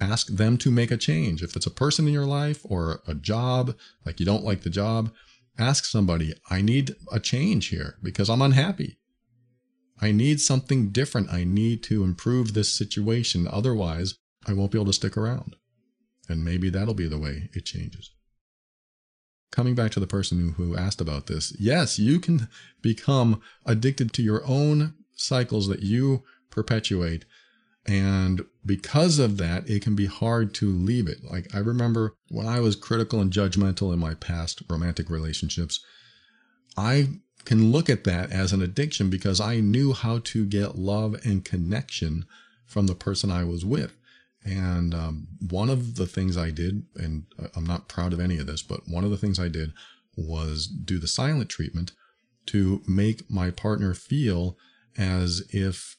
ask 0.00 0.28
them 0.28 0.56
to 0.58 0.70
make 0.70 0.90
a 0.90 0.96
change. 0.96 1.42
If 1.42 1.56
it's 1.56 1.66
a 1.66 1.70
person 1.70 2.06
in 2.06 2.12
your 2.12 2.26
life 2.26 2.60
or 2.64 3.02
a 3.06 3.14
job, 3.14 3.76
like 4.04 4.20
you 4.20 4.26
don't 4.26 4.44
like 4.44 4.62
the 4.62 4.70
job, 4.70 5.12
ask 5.58 5.84
somebody, 5.84 6.34
I 6.48 6.62
need 6.62 6.94
a 7.10 7.18
change 7.18 7.68
here 7.68 7.96
because 8.02 8.30
I'm 8.30 8.42
unhappy. 8.42 8.98
I 10.00 10.12
need 10.12 10.40
something 10.40 10.90
different. 10.90 11.32
I 11.32 11.42
need 11.42 11.82
to 11.84 12.04
improve 12.04 12.54
this 12.54 12.72
situation. 12.72 13.48
Otherwise, 13.50 14.14
I 14.46 14.52
won't 14.52 14.70
be 14.70 14.78
able 14.78 14.86
to 14.86 14.92
stick 14.92 15.16
around. 15.16 15.56
And 16.28 16.44
maybe 16.44 16.70
that'll 16.70 16.94
be 16.94 17.08
the 17.08 17.18
way 17.18 17.50
it 17.52 17.64
changes. 17.64 18.12
Coming 19.50 19.74
back 19.74 19.90
to 19.92 20.00
the 20.00 20.06
person 20.06 20.54
who 20.56 20.76
asked 20.76 21.00
about 21.00 21.26
this, 21.26 21.54
yes, 21.58 21.98
you 21.98 22.20
can 22.20 22.48
become 22.82 23.40
addicted 23.64 24.12
to 24.12 24.22
your 24.22 24.42
own 24.46 24.94
cycles 25.14 25.68
that 25.68 25.82
you 25.82 26.22
perpetuate. 26.50 27.24
And 27.86 28.44
because 28.66 29.18
of 29.18 29.38
that, 29.38 29.68
it 29.68 29.82
can 29.82 29.94
be 29.94 30.06
hard 30.06 30.52
to 30.54 30.70
leave 30.70 31.08
it. 31.08 31.24
Like 31.24 31.54
I 31.54 31.58
remember 31.58 32.14
when 32.28 32.46
I 32.46 32.60
was 32.60 32.76
critical 32.76 33.20
and 33.20 33.32
judgmental 33.32 33.92
in 33.92 33.98
my 33.98 34.14
past 34.14 34.62
romantic 34.68 35.08
relationships, 35.08 35.80
I 36.76 37.08
can 37.44 37.72
look 37.72 37.88
at 37.88 38.04
that 38.04 38.30
as 38.30 38.52
an 38.52 38.60
addiction 38.60 39.08
because 39.08 39.40
I 39.40 39.60
knew 39.60 39.94
how 39.94 40.18
to 40.24 40.44
get 40.44 40.76
love 40.76 41.16
and 41.24 41.44
connection 41.44 42.26
from 42.66 42.86
the 42.86 42.94
person 42.94 43.30
I 43.30 43.44
was 43.44 43.64
with. 43.64 43.96
And 44.44 44.94
um, 44.94 45.28
one 45.50 45.68
of 45.68 45.96
the 45.96 46.06
things 46.06 46.36
I 46.36 46.50
did, 46.50 46.84
and 46.96 47.24
I'm 47.56 47.66
not 47.66 47.88
proud 47.88 48.12
of 48.12 48.20
any 48.20 48.38
of 48.38 48.46
this, 48.46 48.62
but 48.62 48.88
one 48.88 49.04
of 49.04 49.10
the 49.10 49.16
things 49.16 49.38
I 49.38 49.48
did 49.48 49.72
was 50.16 50.66
do 50.66 50.98
the 50.98 51.08
silent 51.08 51.48
treatment 51.48 51.92
to 52.46 52.82
make 52.86 53.30
my 53.30 53.50
partner 53.50 53.94
feel 53.94 54.56
as 54.96 55.42
if 55.50 55.96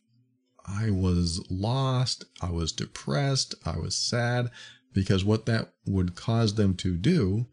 I 0.66 0.90
was 0.90 1.46
lost, 1.50 2.26
I 2.42 2.52
was 2.52 2.72
depressed, 2.72 3.56
I 3.66 3.78
was 3.78 3.96
sad, 3.96 4.50
because 4.94 5.24
what 5.24 5.46
that 5.46 5.74
would 5.86 6.16
cause 6.16 6.56
them 6.56 6.76
to 6.78 6.96
do, 6.96 7.48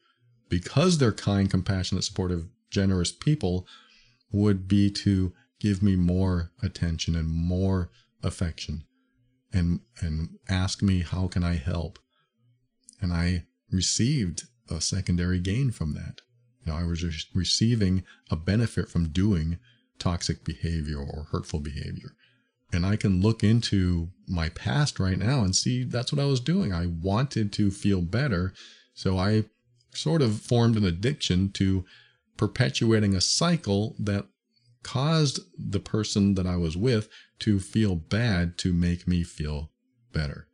because 0.49 0.99
they're 0.99 1.13
kind, 1.13 1.51
compassionate, 1.51 2.05
supportive, 2.05 2.47
generous 2.71 3.13
people, 3.13 3.67
would 4.33 4.67
be 4.67 4.91
to 4.91 5.33
give 5.61 5.83
me 5.83 5.97
more 5.97 6.53
attention 6.63 7.15
and 7.15 7.29
more 7.29 7.91
affection 8.23 8.86
and 9.57 9.81
and 10.01 10.39
ask 10.49 10.83
me 10.83 11.01
how 11.01 11.29
can 11.29 11.43
I 11.43 11.57
help? 11.57 11.99
And 13.01 13.13
I 13.13 13.45
received 13.71 14.45
a 14.71 14.81
secondary 14.81 15.41
gain 15.41 15.71
from 15.71 15.95
that. 15.95 16.21
You 16.65 16.73
know 16.73 16.79
I 16.79 16.85
was 16.85 17.01
just 17.01 17.29
receiving 17.35 18.05
a 18.31 18.37
benefit 18.37 18.89
from 18.89 19.09
doing 19.09 19.59
toxic 19.99 20.45
behavior 20.45 20.99
or 20.99 21.29
hurtful 21.31 21.61
behavior. 21.61 22.15
And 22.73 22.85
I 22.85 22.97
can 22.97 23.21
look 23.23 23.45
into 23.45 24.09
my 24.27 24.49
past 24.51 24.99
right 24.99 25.19
now 25.19 25.43
and 25.43 25.55
see 25.55 25.85
that's 25.85 26.13
what 26.13 26.21
I 26.21 26.27
was 26.27 26.41
doing. 26.41 26.73
I 26.73 26.87
wanted 26.87 27.53
to 27.55 27.71
feel 27.71 28.03
better 28.03 28.53
so 28.97 29.19
I 29.19 29.45
sort 29.93 30.23
of 30.23 30.41
formed 30.41 30.77
an 30.77 30.85
addiction 30.85 31.53
to 31.53 31.85
perpetuating 32.37 33.15
a 33.15 33.21
cycle 33.21 33.95
that 33.99 34.27
caused 34.87 35.41
the 35.59 35.81
person 35.81 36.37
that 36.37 36.47
I 36.47 36.57
was 36.57 36.77
with 36.77 37.09
to 37.41 37.59
feel 37.59 37.97
bad 37.97 38.57
to 38.59 38.73
make 38.73 39.09
me 39.09 39.25
feel 39.25 39.73
better. 40.13 40.47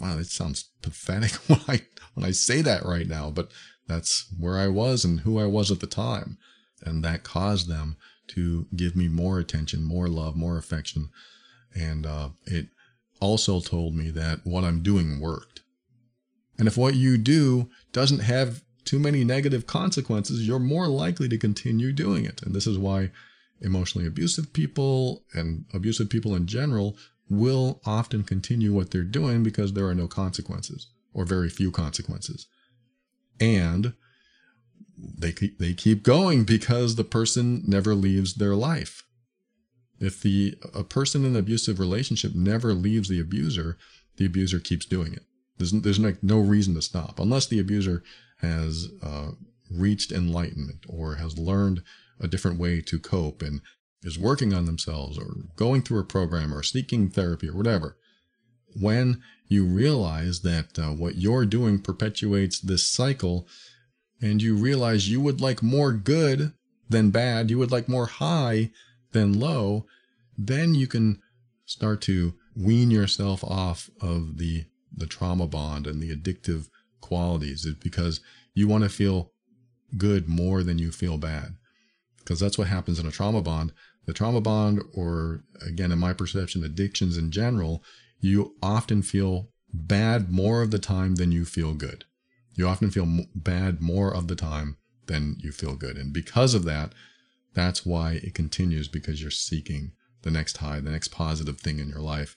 Wow, 0.00 0.18
it 0.18 0.26
sounds 0.26 0.70
pathetic 0.82 1.32
when 1.46 1.60
I 1.68 1.82
when 2.14 2.26
I 2.26 2.32
say 2.32 2.60
that 2.62 2.84
right 2.84 3.06
now, 3.06 3.30
but 3.30 3.52
that's 3.86 4.26
where 4.36 4.58
I 4.58 4.66
was 4.66 5.04
and 5.04 5.20
who 5.20 5.38
I 5.38 5.46
was 5.46 5.70
at 5.70 5.78
the 5.78 5.86
time. 5.86 6.38
And 6.82 7.04
that 7.04 7.22
caused 7.22 7.68
them 7.68 7.96
to 8.28 8.66
give 8.74 8.96
me 8.96 9.06
more 9.06 9.38
attention, 9.38 9.84
more 9.84 10.08
love, 10.08 10.34
more 10.34 10.58
affection. 10.58 11.10
And 11.72 12.04
uh, 12.04 12.30
it 12.46 12.66
also 13.20 13.60
told 13.60 13.94
me 13.94 14.10
that 14.10 14.40
what 14.42 14.64
I'm 14.64 14.82
doing 14.82 15.20
worked. 15.20 15.60
And 16.58 16.66
if 16.66 16.76
what 16.76 16.96
you 16.96 17.16
do 17.16 17.70
doesn't 17.92 18.20
have 18.20 18.62
too 18.84 18.98
many 18.98 19.22
negative 19.22 19.68
consequences, 19.68 20.48
you're 20.48 20.58
more 20.58 20.88
likely 20.88 21.28
to 21.28 21.38
continue 21.38 21.92
doing 21.92 22.24
it. 22.24 22.42
And 22.42 22.54
this 22.54 22.66
is 22.66 22.76
why 22.76 23.10
emotionally 23.60 24.06
abusive 24.06 24.52
people 24.52 25.24
and 25.34 25.64
abusive 25.72 26.10
people 26.10 26.34
in 26.34 26.46
general 26.46 26.96
will 27.28 27.80
often 27.84 28.22
continue 28.22 28.72
what 28.72 28.90
they're 28.90 29.02
doing 29.02 29.42
because 29.42 29.72
there 29.72 29.86
are 29.86 29.94
no 29.94 30.06
consequences 30.06 30.88
or 31.12 31.24
very 31.24 31.48
few 31.48 31.70
consequences. 31.70 32.46
And 33.40 33.94
they 34.96 35.32
keep, 35.32 35.58
they 35.58 35.74
keep 35.74 36.02
going 36.02 36.44
because 36.44 36.94
the 36.96 37.04
person 37.04 37.62
never 37.66 37.94
leaves 37.94 38.34
their 38.34 38.54
life. 38.54 39.02
If 39.98 40.20
the 40.20 40.54
a 40.74 40.84
person 40.84 41.24
in 41.24 41.32
an 41.32 41.36
abusive 41.36 41.80
relationship 41.80 42.34
never 42.34 42.74
leaves 42.74 43.08
the 43.08 43.20
abuser, 43.20 43.78
the 44.16 44.26
abuser 44.26 44.58
keeps 44.58 44.86
doing 44.86 45.14
it. 45.14 45.22
There's, 45.58 45.72
there's 45.72 45.98
no, 45.98 46.14
no 46.22 46.38
reason 46.38 46.74
to 46.74 46.82
stop 46.82 47.18
unless 47.18 47.46
the 47.46 47.58
abuser 47.58 48.02
has 48.40 48.88
uh, 49.02 49.30
reached 49.70 50.12
enlightenment 50.12 50.84
or 50.88 51.16
has 51.16 51.38
learned 51.38 51.82
a 52.20 52.28
different 52.28 52.58
way 52.58 52.80
to 52.80 52.98
cope 52.98 53.42
and 53.42 53.60
is 54.02 54.18
working 54.18 54.54
on 54.54 54.66
themselves 54.66 55.18
or 55.18 55.34
going 55.56 55.82
through 55.82 56.00
a 56.00 56.04
program 56.04 56.54
or 56.54 56.62
seeking 56.62 57.10
therapy 57.10 57.48
or 57.48 57.56
whatever. 57.56 57.96
When 58.78 59.22
you 59.48 59.64
realize 59.64 60.40
that 60.40 60.78
uh, 60.78 60.90
what 60.90 61.16
you're 61.16 61.46
doing 61.46 61.80
perpetuates 61.80 62.60
this 62.60 62.86
cycle 62.86 63.46
and 64.20 64.42
you 64.42 64.54
realize 64.54 65.10
you 65.10 65.20
would 65.20 65.40
like 65.40 65.62
more 65.62 65.92
good 65.92 66.52
than 66.88 67.10
bad, 67.10 67.50
you 67.50 67.58
would 67.58 67.72
like 67.72 67.88
more 67.88 68.06
high 68.06 68.70
than 69.12 69.38
low, 69.38 69.86
then 70.38 70.74
you 70.74 70.86
can 70.86 71.20
start 71.64 72.00
to 72.02 72.34
wean 72.54 72.90
yourself 72.90 73.42
off 73.44 73.90
of 74.00 74.38
the 74.38 74.64
the 74.96 75.06
trauma 75.06 75.46
bond 75.46 75.86
and 75.86 76.00
the 76.00 76.14
addictive 76.14 76.68
qualities 77.00 77.66
because 77.82 78.20
you 78.54 78.66
want 78.66 78.82
to 78.82 78.88
feel 78.88 79.32
good 79.98 80.26
more 80.28 80.62
than 80.62 80.78
you 80.78 80.90
feel 80.90 81.18
bad 81.18 81.56
because 82.26 82.40
that's 82.40 82.58
what 82.58 82.66
happens 82.66 82.98
in 82.98 83.06
a 83.06 83.12
trauma 83.12 83.40
bond. 83.40 83.72
The 84.06 84.12
trauma 84.12 84.40
bond 84.40 84.82
or 84.92 85.44
again 85.64 85.92
in 85.92 85.98
my 85.98 86.12
perception 86.12 86.64
addictions 86.64 87.16
in 87.16 87.30
general 87.30 87.82
you 88.20 88.56
often 88.62 89.02
feel 89.02 89.50
bad 89.72 90.32
more 90.32 90.62
of 90.62 90.70
the 90.70 90.78
time 90.78 91.14
than 91.16 91.30
you 91.30 91.44
feel 91.44 91.74
good. 91.74 92.04
You 92.54 92.66
often 92.66 92.90
feel 92.90 93.06
bad 93.34 93.80
more 93.80 94.12
of 94.12 94.26
the 94.26 94.34
time 94.34 94.76
than 95.06 95.36
you 95.38 95.52
feel 95.52 95.76
good. 95.76 95.96
And 95.96 96.12
because 96.12 96.54
of 96.54 96.64
that 96.64 96.92
that's 97.54 97.86
why 97.86 98.20
it 98.22 98.34
continues 98.34 98.88
because 98.88 99.22
you're 99.22 99.30
seeking 99.30 99.92
the 100.22 100.30
next 100.30 100.56
high 100.58 100.80
the 100.80 100.90
next 100.90 101.08
positive 101.08 101.60
thing 101.60 101.78
in 101.78 101.88
your 101.88 102.00
life. 102.00 102.36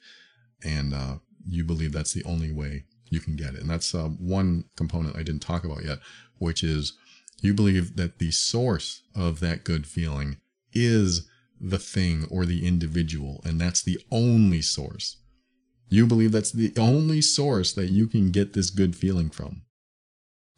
And 0.63 0.93
uh, 0.93 1.15
you 1.47 1.63
believe 1.63 1.93
that's 1.93 2.13
the 2.13 2.23
only 2.25 2.51
way 2.51 2.83
you 3.09 3.19
can 3.19 3.35
get 3.35 3.55
it. 3.55 3.61
And 3.61 3.69
that's 3.69 3.95
uh, 3.95 4.09
one 4.09 4.65
component 4.75 5.15
I 5.15 5.23
didn't 5.23 5.41
talk 5.41 5.63
about 5.63 5.83
yet, 5.83 5.99
which 6.37 6.63
is 6.63 6.93
you 7.41 7.53
believe 7.53 7.95
that 7.95 8.19
the 8.19 8.31
source 8.31 9.03
of 9.15 9.39
that 9.39 9.63
good 9.63 9.87
feeling 9.87 10.37
is 10.73 11.27
the 11.59 11.79
thing 11.79 12.25
or 12.29 12.45
the 12.45 12.65
individual, 12.65 13.41
and 13.43 13.59
that's 13.59 13.81
the 13.81 13.99
only 14.11 14.61
source. 14.61 15.17
You 15.89 16.05
believe 16.05 16.31
that's 16.31 16.51
the 16.51 16.73
only 16.77 17.21
source 17.21 17.73
that 17.73 17.89
you 17.89 18.07
can 18.07 18.31
get 18.31 18.53
this 18.53 18.69
good 18.69 18.95
feeling 18.95 19.29
from. 19.29 19.63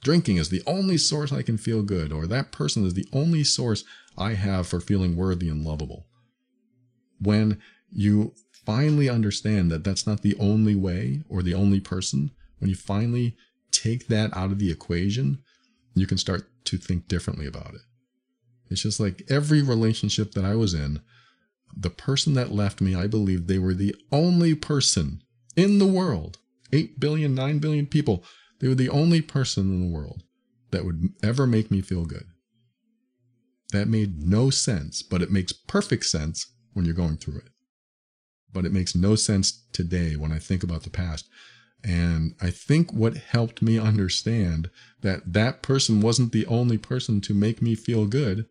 Drinking 0.03 0.37
is 0.37 0.49
the 0.49 0.63
only 0.65 0.97
source 0.97 1.31
I 1.31 1.41
can 1.41 1.57
feel 1.57 1.83
good, 1.83 2.11
or 2.11 2.27
that 2.27 2.51
person 2.51 2.85
is 2.85 2.95
the 2.95 3.07
only 3.13 3.43
source 3.43 3.83
I 4.17 4.33
have 4.33 4.67
for 4.67 4.79
feeling 4.79 5.15
worthy 5.15 5.47
and 5.47 5.63
lovable. 5.63 6.07
When 7.19 7.61
you 7.91 8.33
finally 8.65 9.09
understand 9.09 9.71
that 9.71 9.83
that's 9.83 10.07
not 10.07 10.21
the 10.21 10.35
only 10.39 10.75
way 10.75 11.21
or 11.29 11.43
the 11.43 11.53
only 11.53 11.79
person, 11.79 12.31
when 12.59 12.69
you 12.69 12.75
finally 12.75 13.35
take 13.71 14.07
that 14.07 14.35
out 14.35 14.51
of 14.51 14.59
the 14.59 14.71
equation, 14.71 15.39
you 15.93 16.07
can 16.07 16.17
start 16.17 16.47
to 16.65 16.77
think 16.77 17.07
differently 17.07 17.45
about 17.45 17.73
it. 17.73 17.81
It's 18.69 18.83
just 18.83 18.99
like 18.99 19.23
every 19.29 19.61
relationship 19.61 20.31
that 20.33 20.45
I 20.45 20.55
was 20.55 20.73
in, 20.73 21.01
the 21.75 21.89
person 21.89 22.33
that 22.35 22.51
left 22.51 22.81
me, 22.81 22.95
I 22.95 23.07
believed 23.07 23.47
they 23.47 23.59
were 23.59 23.73
the 23.73 23.95
only 24.11 24.55
person 24.55 25.21
in 25.55 25.79
the 25.79 25.87
world 25.87 26.37
8 26.73 26.99
billion, 26.99 27.35
9 27.35 27.59
billion 27.59 27.85
people. 27.85 28.23
They 28.59 28.67
were 28.67 28.75
the 28.75 28.89
only 28.89 29.21
person 29.21 29.69
in 29.69 29.81
the 29.81 29.93
world 29.93 30.23
that 30.71 30.85
would 30.85 31.09
ever 31.21 31.45
make 31.45 31.69
me 31.69 31.81
feel 31.81 32.05
good. 32.05 32.25
That 33.71 33.87
made 33.87 34.21
no 34.21 34.49
sense, 34.49 35.01
but 35.01 35.21
it 35.21 35.31
makes 35.31 35.53
perfect 35.53 36.05
sense 36.05 36.51
when 36.73 36.85
you're 36.85 36.93
going 36.93 37.17
through 37.17 37.37
it. 37.37 37.49
But 38.53 38.65
it 38.65 38.73
makes 38.73 38.95
no 38.95 39.15
sense 39.15 39.63
today 39.71 40.15
when 40.15 40.31
I 40.31 40.39
think 40.39 40.63
about 40.63 40.83
the 40.83 40.89
past. 40.89 41.27
And 41.83 42.35
I 42.39 42.51
think 42.51 42.93
what 42.93 43.17
helped 43.17 43.61
me 43.61 43.79
understand 43.79 44.69
that 45.01 45.33
that 45.33 45.61
person 45.61 46.01
wasn't 46.01 46.31
the 46.31 46.45
only 46.45 46.77
person 46.77 47.21
to 47.21 47.33
make 47.33 47.61
me 47.61 47.75
feel 47.75 48.05
good, 48.05 48.45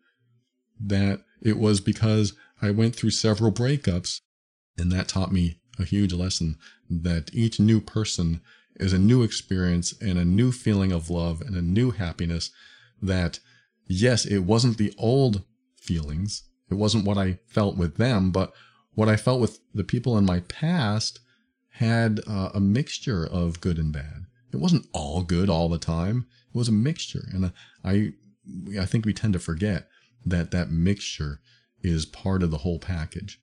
that 0.79 1.21
it 1.41 1.57
was 1.57 1.79
because 1.79 2.33
I 2.61 2.71
went 2.71 2.95
through 2.95 3.11
several 3.11 3.51
breakups. 3.51 4.19
And 4.77 4.91
that 4.91 5.07
taught 5.07 5.31
me 5.31 5.59
a 5.79 5.85
huge 5.85 6.13
lesson 6.13 6.57
that 6.89 7.33
each 7.33 7.59
new 7.59 7.79
person 7.79 8.41
is 8.75 8.93
a 8.93 8.99
new 8.99 9.23
experience 9.23 9.93
and 10.01 10.17
a 10.17 10.25
new 10.25 10.51
feeling 10.51 10.91
of 10.91 11.09
love 11.09 11.41
and 11.41 11.55
a 11.55 11.61
new 11.61 11.91
happiness. 11.91 12.51
That, 13.01 13.39
yes, 13.87 14.25
it 14.25 14.39
wasn't 14.39 14.77
the 14.77 14.93
old 14.97 15.43
feelings, 15.79 16.43
it 16.69 16.75
wasn't 16.75 17.05
what 17.05 17.17
I 17.17 17.39
felt 17.47 17.77
with 17.77 17.97
them, 17.97 18.31
but 18.31 18.53
what 18.93 19.09
I 19.09 19.15
felt 19.15 19.41
with 19.41 19.59
the 19.73 19.83
people 19.83 20.17
in 20.17 20.25
my 20.25 20.41
past 20.41 21.19
had 21.75 22.19
uh, 22.27 22.49
a 22.53 22.59
mixture 22.59 23.25
of 23.25 23.61
good 23.61 23.77
and 23.77 23.91
bad. 23.91 24.25
It 24.53 24.57
wasn't 24.57 24.87
all 24.93 25.23
good 25.23 25.49
all 25.49 25.69
the 25.69 25.77
time. 25.77 26.27
It 26.53 26.57
was 26.57 26.67
a 26.67 26.73
mixture, 26.73 27.27
and 27.31 27.45
uh, 27.45 27.49
I 27.83 28.13
I 28.79 28.85
think 28.85 29.05
we 29.05 29.13
tend 29.13 29.33
to 29.33 29.39
forget 29.39 29.87
that 30.25 30.51
that 30.51 30.71
mixture 30.71 31.39
is 31.81 32.05
part 32.05 32.43
of 32.43 32.51
the 32.51 32.59
whole 32.59 32.79
package. 32.79 33.39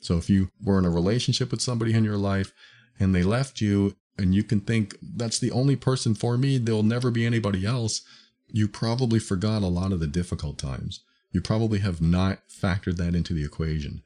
So 0.00 0.16
if 0.16 0.30
you 0.30 0.50
were 0.62 0.78
in 0.78 0.84
a 0.84 0.90
relationship 0.90 1.50
with 1.50 1.60
somebody 1.60 1.94
in 1.94 2.04
your 2.04 2.16
life 2.16 2.52
and 2.98 3.14
they 3.14 3.22
left 3.22 3.60
you 3.60 3.96
and 4.16 4.34
you 4.34 4.42
can 4.42 4.60
think 4.60 4.96
that's 5.02 5.38
the 5.38 5.50
only 5.50 5.76
person 5.76 6.14
for 6.14 6.36
me, 6.36 6.58
there'll 6.58 6.82
never 6.82 7.10
be 7.10 7.26
anybody 7.26 7.64
else, 7.64 8.02
you 8.48 8.68
probably 8.68 9.18
forgot 9.18 9.62
a 9.62 9.68
lot 9.68 9.92
of 9.92 10.00
the 10.00 10.06
difficult 10.06 10.58
times. 10.58 11.00
You 11.30 11.40
probably 11.40 11.80
have 11.80 12.00
not 12.00 12.40
factored 12.48 12.96
that 12.96 13.14
into 13.14 13.34
the 13.34 13.44
equation. 13.44 14.02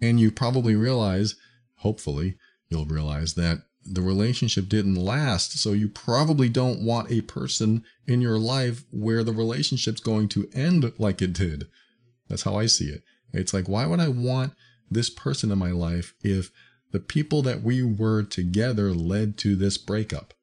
And 0.00 0.20
you 0.20 0.30
probably 0.30 0.76
realize, 0.76 1.36
hopefully, 1.76 2.36
you'll 2.68 2.86
realize 2.86 3.34
that 3.34 3.62
the 3.84 4.02
relationship 4.02 4.68
didn't 4.68 4.96
last. 4.96 5.58
So 5.58 5.72
you 5.72 5.88
probably 5.88 6.48
don't 6.48 6.84
want 6.84 7.10
a 7.10 7.20
person 7.20 7.84
in 8.06 8.20
your 8.20 8.38
life 8.38 8.84
where 8.90 9.22
the 9.22 9.32
relationship's 9.32 10.00
going 10.00 10.28
to 10.30 10.48
end 10.52 10.92
like 10.98 11.22
it 11.22 11.32
did. 11.32 11.68
That's 12.28 12.42
how 12.42 12.56
I 12.56 12.66
see 12.66 12.86
it. 12.86 13.02
It's 13.32 13.54
like, 13.54 13.68
why 13.68 13.86
would 13.86 14.00
I 14.00 14.08
want 14.08 14.54
this 14.90 15.10
person 15.10 15.52
in 15.52 15.58
my 15.58 15.70
life 15.70 16.14
if 16.22 16.50
the 16.92 17.00
people 17.00 17.42
that 17.42 17.62
we 17.62 17.82
were 17.82 18.22
together 18.22 18.92
led 18.92 19.36
to 19.38 19.54
this 19.54 19.78
breakup? 19.78 20.34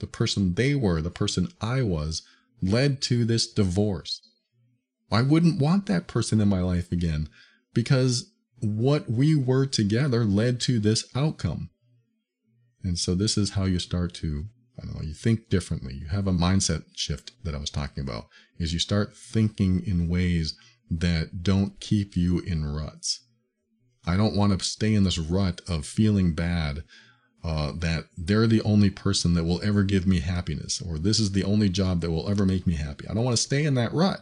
The 0.00 0.06
person 0.06 0.54
they 0.54 0.74
were, 0.74 1.00
the 1.00 1.10
person 1.10 1.48
I 1.60 1.82
was, 1.82 2.22
led 2.60 3.00
to 3.02 3.24
this 3.24 3.50
divorce. 3.50 4.20
I 5.10 5.22
wouldn't 5.22 5.60
want 5.60 5.86
that 5.86 6.06
person 6.06 6.40
in 6.40 6.48
my 6.48 6.60
life 6.60 6.90
again 6.90 7.28
because 7.74 8.31
what 8.62 9.10
we 9.10 9.34
were 9.34 9.66
together 9.66 10.24
led 10.24 10.60
to 10.62 10.78
this 10.78 11.04
outcome. 11.14 11.70
And 12.84 12.98
so 12.98 13.14
this 13.14 13.36
is 13.36 13.50
how 13.50 13.64
you 13.64 13.78
start 13.78 14.14
to, 14.14 14.44
I 14.80 14.86
don't 14.86 14.94
know, 14.94 15.02
you 15.02 15.14
think 15.14 15.48
differently. 15.48 15.94
You 15.94 16.06
have 16.06 16.26
a 16.26 16.32
mindset 16.32 16.84
shift 16.94 17.32
that 17.44 17.54
I 17.54 17.58
was 17.58 17.70
talking 17.70 18.02
about, 18.02 18.26
is 18.58 18.72
you 18.72 18.78
start 18.78 19.16
thinking 19.16 19.82
in 19.84 20.08
ways 20.08 20.56
that 20.90 21.42
don't 21.42 21.80
keep 21.80 22.16
you 22.16 22.40
in 22.40 22.64
ruts. 22.64 23.24
I 24.06 24.16
don't 24.16 24.36
want 24.36 24.58
to 24.58 24.64
stay 24.64 24.94
in 24.94 25.04
this 25.04 25.18
rut 25.18 25.60
of 25.68 25.86
feeling 25.86 26.34
bad 26.34 26.82
uh, 27.44 27.72
that 27.76 28.06
they're 28.16 28.46
the 28.46 28.62
only 28.62 28.90
person 28.90 29.34
that 29.34 29.44
will 29.44 29.62
ever 29.62 29.82
give 29.82 30.06
me 30.06 30.20
happiness, 30.20 30.80
or 30.80 30.98
this 30.98 31.18
is 31.18 31.32
the 31.32 31.44
only 31.44 31.68
job 31.68 32.00
that 32.00 32.10
will 32.10 32.28
ever 32.28 32.46
make 32.46 32.66
me 32.66 32.74
happy. 32.74 33.06
I 33.08 33.14
don't 33.14 33.24
want 33.24 33.36
to 33.36 33.42
stay 33.42 33.64
in 33.64 33.74
that 33.74 33.92
rut. 33.92 34.20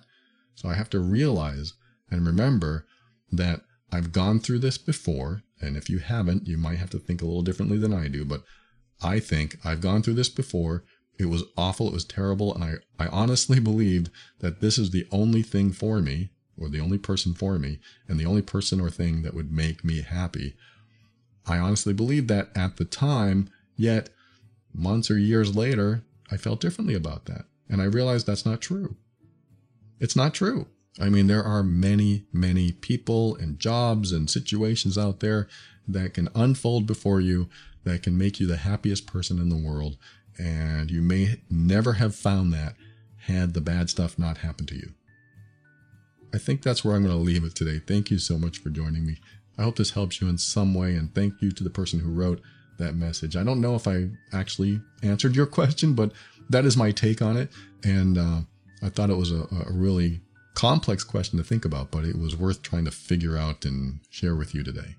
So 0.55 0.69
I 0.69 0.75
have 0.75 0.91
to 0.91 1.01
realize 1.01 1.75
and 2.11 2.27
remember 2.27 2.87
that 3.33 3.63
I've 3.93 4.13
gone 4.13 4.41
through 4.41 4.61
this 4.61 4.79
before, 4.79 5.43
and 5.61 5.77
if 5.77 5.91
you 5.91 5.99
haven't, 5.99 6.47
you 6.47 6.57
might 6.57 6.79
have 6.79 6.91
to 6.91 6.99
think 6.99 7.23
a 7.23 7.27
little 7.27 7.43
differently 7.43 7.79
than 7.79 7.93
I 7.93 8.09
do, 8.09 8.25
but 8.25 8.43
I 9.03 9.21
think 9.21 9.59
I've 9.65 9.81
gone 9.81 10.03
through 10.03 10.15
this 10.15 10.29
before. 10.29 10.85
It 11.19 11.27
was 11.27 11.45
awful, 11.57 11.89
it 11.89 11.95
was 11.95 12.05
terrible, 12.05 12.55
and 12.55 12.65
I, 12.65 12.75
I 12.99 13.09
honestly 13.09 13.61
believed 13.71 14.11
that 14.39 14.61
this 14.61 14.79
is 14.79 14.91
the 14.91 15.07
only 15.11 15.43
thing 15.43 15.73
for 15.73 16.01
me, 16.01 16.31
or 16.61 16.69
the 16.69 16.81
only 16.81 16.99
person 16.99 17.35
for 17.35 17.59
me 17.59 17.79
and 18.07 18.21
the 18.21 18.27
only 18.27 18.43
person 18.43 18.81
or 18.81 18.91
thing 18.91 19.23
that 19.23 19.35
would 19.35 19.51
make 19.51 19.83
me 19.83 20.03
happy. 20.03 20.55
I 21.47 21.59
honestly 21.59 21.95
believed 21.95 22.29
that 22.29 22.51
at 22.55 22.77
the 22.77 22.85
time, 22.85 23.49
yet 23.77 24.11
months 24.73 25.11
or 25.11 25.19
years 25.19 25.57
later, 25.57 26.05
I 26.31 26.37
felt 26.37 26.61
differently 26.61 26.95
about 26.95 27.25
that. 27.25 27.47
And 27.69 27.81
I 27.81 27.87
realized 27.87 28.27
that's 28.27 28.47
not 28.47 28.61
true. 28.61 28.97
It's 29.99 30.15
not 30.15 30.35
true. 30.35 30.67
I 31.01 31.09
mean, 31.09 31.27
there 31.27 31.43
are 31.43 31.63
many, 31.63 32.25
many 32.33 32.73
people 32.73 33.35
and 33.37 33.59
jobs 33.59 34.13
and 34.13 34.29
situations 34.29 34.99
out 34.99 35.21
there 35.21 35.49
that 35.89 36.15
can 36.15 36.29
unfold 36.35 36.87
before 36.87 37.21
you 37.21 37.49
that 37.85 38.03
can 38.03 38.19
make 38.19 38.39
you 38.39 38.47
the 38.47 38.59
happiest 38.59 39.07
person 39.07 39.39
in 39.39 39.49
the 39.49 39.57
world. 39.57 39.97
And 40.39 40.91
you 40.91 41.01
may 41.01 41.41
never 41.51 41.95
have 41.95 42.15
found 42.15 42.53
that 42.53 42.75
had 43.27 43.55
the 43.55 43.61
bad 43.61 43.91
stuff 43.91 44.19
not 44.19 44.39
happened 44.39 44.69
to 44.69 44.77
you. 44.77 44.93
I 46.33 46.39
think 46.39 46.63
that's 46.63 46.85
where 46.85 46.95
I'm 46.95 47.05
going 47.05 47.17
to 47.17 47.21
leave 47.21 47.45
it 47.45 47.55
today. 47.55 47.81
Thank 47.85 48.11
you 48.11 48.19
so 48.19 48.39
much 48.39 48.59
for 48.59 48.71
joining 48.71 49.07
me. 49.07 49.19
I 49.59 49.63
hope 49.63 49.77
this 49.77 49.91
helps 49.91 50.21
you 50.21 50.29
in 50.29 50.39
some 50.39 50.75
way, 50.75 50.95
and 50.95 51.15
thank 51.15 51.43
you 51.43 51.51
to 51.51 51.65
the 51.65 51.71
person 51.71 52.01
who 52.01 52.11
wrote 52.11 52.41
that 52.79 52.95
message. 52.95 53.37
I 53.37 53.43
don't 53.43 53.61
know 53.61 53.75
if 53.75 53.87
I 53.87 54.09
actually 54.33 54.81
answered 55.03 55.37
your 55.37 55.47
question, 55.59 55.95
but 55.95 56.13
that 56.49 56.65
is 56.65 56.77
my 56.77 56.93
take 56.93 57.21
on 57.21 57.37
it. 57.37 57.51
And 57.85 58.17
uh, 58.17 58.41
I 58.83 58.89
thought 58.89 59.11
it 59.11 59.17
was 59.17 59.33
a, 59.33 59.43
a 59.69 59.73
really 59.73 60.21
complex 60.61 61.05
question 61.05 61.39
to 61.39 61.43
think 61.43 61.65
about, 61.65 61.91
but 61.91 62.05
it 62.05 62.19
was 62.19 62.37
worth 62.37 62.61
trying 62.61 62.85
to 62.85 62.91
figure 62.91 63.35
out 63.35 63.65
and 63.65 63.99
share 64.11 64.37
with 64.37 64.55
you 64.55 64.63
today. 64.63 64.95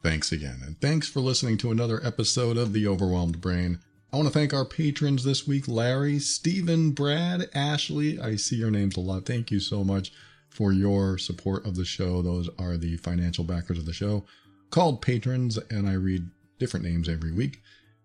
Thanks 0.00 0.30
again, 0.30 0.60
and 0.64 0.80
thanks 0.80 1.08
for 1.08 1.18
listening 1.18 1.58
to 1.58 1.72
another 1.72 2.00
episode 2.04 2.56
of 2.56 2.72
The 2.72 2.86
Overwhelmed 2.86 3.40
Brain. 3.40 3.80
I 4.12 4.16
want 4.16 4.28
to 4.28 4.32
thank 4.32 4.54
our 4.54 4.64
patrons 4.64 5.24
this 5.24 5.44
week 5.44 5.66
Larry, 5.66 6.20
Stephen, 6.20 6.92
Brad, 6.92 7.50
Ashley. 7.52 8.20
I 8.20 8.36
see 8.36 8.54
your 8.54 8.70
names 8.70 8.96
a 8.96 9.00
lot. 9.00 9.26
Thank 9.26 9.50
you 9.50 9.58
so 9.58 9.82
much 9.82 10.12
for 10.50 10.72
your 10.72 11.18
support 11.18 11.66
of 11.66 11.74
the 11.74 11.84
show. 11.84 12.22
Those 12.22 12.48
are 12.56 12.76
the 12.76 12.96
financial 12.98 13.42
backers 13.42 13.78
of 13.78 13.86
the 13.86 13.92
show 13.92 14.24
called 14.70 15.02
patrons, 15.02 15.58
and 15.68 15.88
I 15.88 15.94
read 15.94 16.30
different 16.60 16.86
names 16.86 17.08
every 17.08 17.32
week. 17.32 17.60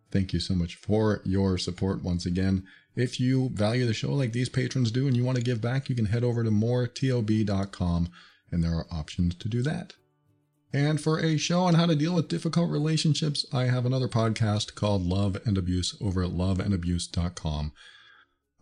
Thank 0.09 0.33
you 0.33 0.39
so 0.39 0.55
much 0.55 0.77
for 0.77 1.21
your 1.25 1.59
support 1.59 2.03
once 2.03 2.25
again. 2.25 2.65
If 2.95 3.19
you 3.19 3.49
value 3.53 3.85
the 3.85 3.93
show 3.93 4.13
like 4.13 4.33
these 4.33 4.49
patrons 4.49 4.91
do 4.91 5.07
and 5.07 5.15
you 5.15 5.23
want 5.23 5.37
to 5.37 5.43
give 5.43 5.61
back, 5.61 5.89
you 5.89 5.95
can 5.95 6.05
head 6.05 6.23
over 6.23 6.43
to 6.43 6.51
moretob.com 6.51 8.09
and 8.51 8.63
there 8.63 8.73
are 8.73 8.87
options 8.91 9.35
to 9.35 9.47
do 9.47 9.61
that. 9.63 9.93
And 10.73 11.01
for 11.01 11.19
a 11.19 11.37
show 11.37 11.61
on 11.61 11.73
how 11.75 11.85
to 11.85 11.95
deal 11.95 12.15
with 12.15 12.29
difficult 12.29 12.69
relationships, 12.69 13.45
I 13.51 13.65
have 13.65 13.85
another 13.85 14.07
podcast 14.07 14.75
called 14.75 15.05
Love 15.05 15.37
and 15.45 15.57
Abuse 15.57 15.97
over 16.01 16.23
at 16.23 16.31
loveandabuse.com. 16.31 17.73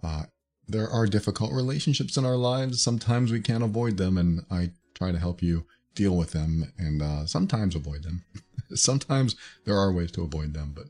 Uh, 0.01 0.23
there 0.67 0.89
are 0.89 1.07
difficult 1.07 1.51
relationships 1.51 2.17
in 2.17 2.25
our 2.25 2.35
lives. 2.35 2.81
Sometimes 2.81 3.31
we 3.31 3.41
can't 3.41 3.63
avoid 3.63 3.97
them, 3.97 4.17
and 4.17 4.41
I 4.49 4.71
try 4.93 5.11
to 5.11 5.19
help 5.19 5.41
you 5.43 5.65
deal 5.93 6.15
with 6.15 6.31
them 6.31 6.71
and 6.77 7.01
uh, 7.01 7.25
sometimes 7.25 7.75
avoid 7.75 8.03
them. 8.03 8.23
sometimes 8.75 9.35
there 9.65 9.77
are 9.77 9.91
ways 9.91 10.11
to 10.13 10.23
avoid 10.23 10.53
them, 10.53 10.73
but 10.75 10.85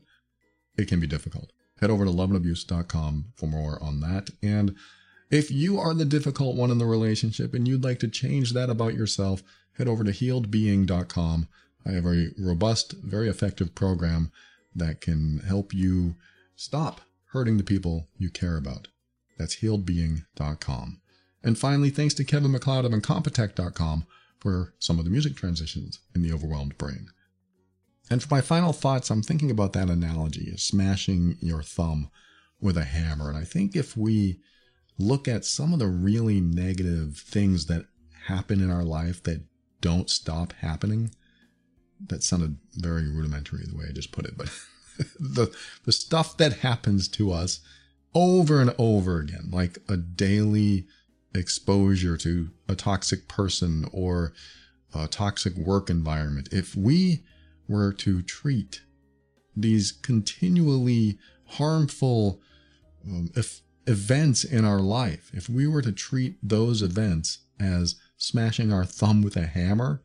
it 0.76 0.88
can 0.88 1.00
be 1.00 1.06
difficult. 1.06 1.52
Head 1.80 1.90
over 1.90 2.04
to 2.04 2.10
loveandabuse.com 2.10 3.32
for 3.36 3.46
more 3.46 3.82
on 3.82 4.00
that. 4.00 4.30
And 4.42 4.76
if 5.30 5.50
you 5.50 5.78
are 5.78 5.94
the 5.94 6.04
difficult 6.04 6.56
one 6.56 6.70
in 6.70 6.78
the 6.78 6.86
relationship 6.86 7.54
and 7.54 7.66
you'd 7.66 7.84
like 7.84 7.98
to 8.00 8.08
change 8.08 8.52
that 8.52 8.68
about 8.68 8.94
yourself, 8.94 9.42
head 9.78 9.88
over 9.88 10.04
to 10.04 10.10
healedbeing.com. 10.10 11.48
I 11.86 11.90
have 11.92 12.04
a 12.04 12.28
robust, 12.38 12.92
very 12.92 13.28
effective 13.28 13.74
program 13.74 14.30
that 14.74 15.00
can 15.00 15.38
help 15.38 15.72
you 15.72 16.16
stop 16.54 17.00
hurting 17.32 17.56
the 17.56 17.64
people 17.64 18.08
you 18.18 18.28
care 18.28 18.56
about. 18.56 18.88
That's 19.38 19.56
healedbeing.com. 19.56 21.00
And 21.42 21.58
finally, 21.58 21.90
thanks 21.90 22.14
to 22.14 22.24
Kevin 22.24 22.52
MacLeod 22.52 22.84
of 22.84 22.92
Incompetech.com 22.92 24.06
for 24.38 24.74
some 24.78 24.98
of 24.98 25.04
the 25.04 25.10
music 25.10 25.36
transitions 25.36 26.00
in 26.14 26.22
The 26.22 26.32
Overwhelmed 26.32 26.76
Brain. 26.76 27.08
And 28.10 28.20
for 28.22 28.34
my 28.34 28.40
final 28.40 28.72
thoughts, 28.72 29.08
I'm 29.08 29.22
thinking 29.22 29.50
about 29.50 29.72
that 29.74 29.88
analogy 29.88 30.50
of 30.50 30.60
smashing 30.60 31.36
your 31.40 31.62
thumb 31.62 32.10
with 32.60 32.76
a 32.76 32.84
hammer. 32.84 33.28
And 33.28 33.38
I 33.38 33.44
think 33.44 33.76
if 33.76 33.96
we 33.96 34.40
look 34.98 35.28
at 35.28 35.44
some 35.44 35.72
of 35.72 35.78
the 35.78 35.86
really 35.86 36.40
negative 36.40 37.16
things 37.16 37.66
that 37.66 37.86
happen 38.26 38.60
in 38.60 38.70
our 38.70 38.82
life 38.82 39.22
that 39.22 39.44
don't 39.80 40.10
stop 40.10 40.52
happening, 40.54 41.10
that 42.08 42.22
sounded 42.22 42.58
very 42.74 43.08
rudimentary 43.08 43.64
the 43.66 43.76
way 43.76 43.84
I 43.88 43.92
just 43.92 44.12
put 44.12 44.26
it, 44.26 44.36
but 44.36 44.48
the, 45.20 45.54
the 45.84 45.92
stuff 45.92 46.36
that 46.38 46.58
happens 46.58 47.08
to 47.08 47.32
us 47.32 47.60
over 48.14 48.60
and 48.60 48.74
over 48.78 49.20
again, 49.20 49.48
like 49.52 49.78
a 49.88 49.96
daily 49.96 50.86
exposure 51.34 52.16
to 52.16 52.50
a 52.68 52.74
toxic 52.74 53.28
person 53.28 53.86
or 53.92 54.32
a 54.94 55.06
toxic 55.06 55.54
work 55.54 55.88
environment, 55.88 56.48
if 56.52 56.74
we 56.74 57.22
were 57.70 57.92
to 57.92 58.20
treat 58.20 58.82
these 59.56 59.92
continually 59.92 61.18
harmful 61.46 62.40
um, 63.06 63.30
if, 63.36 63.62
events 63.86 64.44
in 64.44 64.64
our 64.64 64.80
life, 64.80 65.30
if 65.32 65.48
we 65.48 65.66
were 65.66 65.82
to 65.82 65.92
treat 65.92 66.36
those 66.42 66.82
events 66.82 67.38
as 67.58 67.96
smashing 68.16 68.72
our 68.72 68.84
thumb 68.84 69.22
with 69.22 69.36
a 69.36 69.46
hammer, 69.46 70.02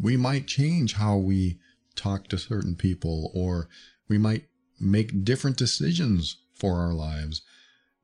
we 0.00 0.16
might 0.16 0.46
change 0.46 0.94
how 0.94 1.16
we 1.16 1.58
talk 1.94 2.28
to 2.28 2.38
certain 2.38 2.74
people 2.74 3.30
or 3.34 3.68
we 4.08 4.18
might 4.18 4.44
make 4.80 5.24
different 5.24 5.56
decisions 5.56 6.38
for 6.54 6.80
our 6.80 6.92
lives, 6.92 7.42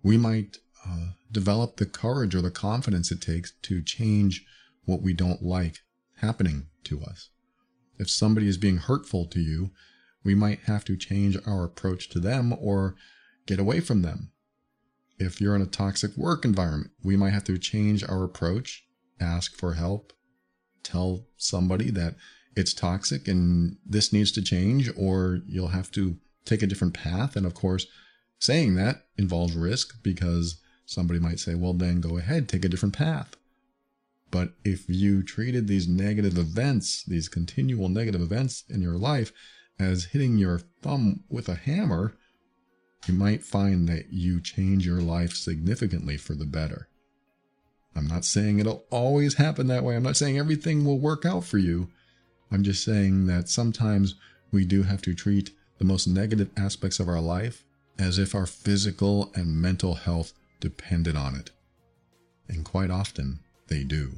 we 0.02 0.16
might 0.16 0.58
uh, 0.86 1.12
develop 1.30 1.76
the 1.76 1.86
courage 1.86 2.34
or 2.34 2.42
the 2.42 2.50
confidence 2.50 3.10
it 3.10 3.20
takes 3.20 3.52
to 3.62 3.82
change 3.82 4.44
what 4.84 5.02
we 5.02 5.12
don't 5.12 5.42
like 5.42 5.78
happening 6.16 6.66
to 6.84 7.00
us. 7.02 7.30
If 7.98 8.10
somebody 8.10 8.48
is 8.48 8.56
being 8.56 8.78
hurtful 8.78 9.26
to 9.26 9.40
you, 9.40 9.70
we 10.24 10.34
might 10.34 10.60
have 10.60 10.84
to 10.86 10.96
change 10.96 11.36
our 11.46 11.64
approach 11.64 12.08
to 12.10 12.20
them 12.20 12.54
or 12.58 12.96
get 13.46 13.58
away 13.58 13.80
from 13.80 14.02
them. 14.02 14.32
If 15.18 15.40
you're 15.40 15.54
in 15.54 15.62
a 15.62 15.66
toxic 15.66 16.16
work 16.16 16.44
environment, 16.44 16.90
we 17.02 17.16
might 17.16 17.32
have 17.32 17.44
to 17.44 17.58
change 17.58 18.02
our 18.02 18.24
approach, 18.24 18.84
ask 19.20 19.56
for 19.56 19.74
help, 19.74 20.12
tell 20.82 21.26
somebody 21.36 21.90
that 21.90 22.16
it's 22.56 22.74
toxic 22.74 23.28
and 23.28 23.76
this 23.84 24.12
needs 24.12 24.32
to 24.32 24.42
change, 24.42 24.90
or 24.96 25.40
you'll 25.46 25.68
have 25.68 25.90
to 25.92 26.16
take 26.44 26.62
a 26.62 26.66
different 26.66 26.94
path. 26.94 27.36
And 27.36 27.46
of 27.46 27.54
course, 27.54 27.86
Saying 28.44 28.74
that 28.74 29.06
involves 29.16 29.54
risk 29.54 30.02
because 30.02 30.60
somebody 30.84 31.18
might 31.18 31.40
say, 31.40 31.54
well, 31.54 31.72
then 31.72 32.02
go 32.02 32.18
ahead, 32.18 32.46
take 32.46 32.62
a 32.62 32.68
different 32.68 32.94
path. 32.94 33.36
But 34.34 34.54
if 34.64 34.86
you 34.88 35.22
treated 35.22 35.68
these 35.68 35.86
negative 35.86 36.36
events, 36.36 37.04
these 37.04 37.28
continual 37.28 37.88
negative 37.88 38.20
events 38.20 38.64
in 38.68 38.82
your 38.82 38.98
life, 38.98 39.32
as 39.78 40.06
hitting 40.06 40.38
your 40.38 40.58
thumb 40.82 41.22
with 41.28 41.48
a 41.48 41.54
hammer, 41.54 42.16
you 43.06 43.14
might 43.14 43.44
find 43.44 43.88
that 43.88 44.12
you 44.12 44.40
change 44.40 44.84
your 44.84 45.00
life 45.00 45.34
significantly 45.36 46.16
for 46.16 46.34
the 46.34 46.46
better. 46.46 46.88
I'm 47.94 48.08
not 48.08 48.24
saying 48.24 48.58
it'll 48.58 48.82
always 48.90 49.34
happen 49.34 49.68
that 49.68 49.84
way. 49.84 49.94
I'm 49.94 50.02
not 50.02 50.16
saying 50.16 50.36
everything 50.36 50.84
will 50.84 50.98
work 50.98 51.24
out 51.24 51.44
for 51.44 51.58
you. 51.58 51.86
I'm 52.50 52.64
just 52.64 52.82
saying 52.82 53.28
that 53.28 53.48
sometimes 53.48 54.16
we 54.50 54.64
do 54.64 54.82
have 54.82 55.02
to 55.02 55.14
treat 55.14 55.52
the 55.78 55.84
most 55.84 56.08
negative 56.08 56.50
aspects 56.56 56.98
of 56.98 57.08
our 57.08 57.20
life 57.20 57.62
as 58.00 58.18
if 58.18 58.34
our 58.34 58.46
physical 58.46 59.30
and 59.36 59.62
mental 59.62 59.94
health 59.94 60.32
depended 60.58 61.14
on 61.14 61.36
it. 61.36 61.52
And 62.48 62.64
quite 62.64 62.90
often, 62.90 63.38
they 63.68 63.84
do. 63.84 64.14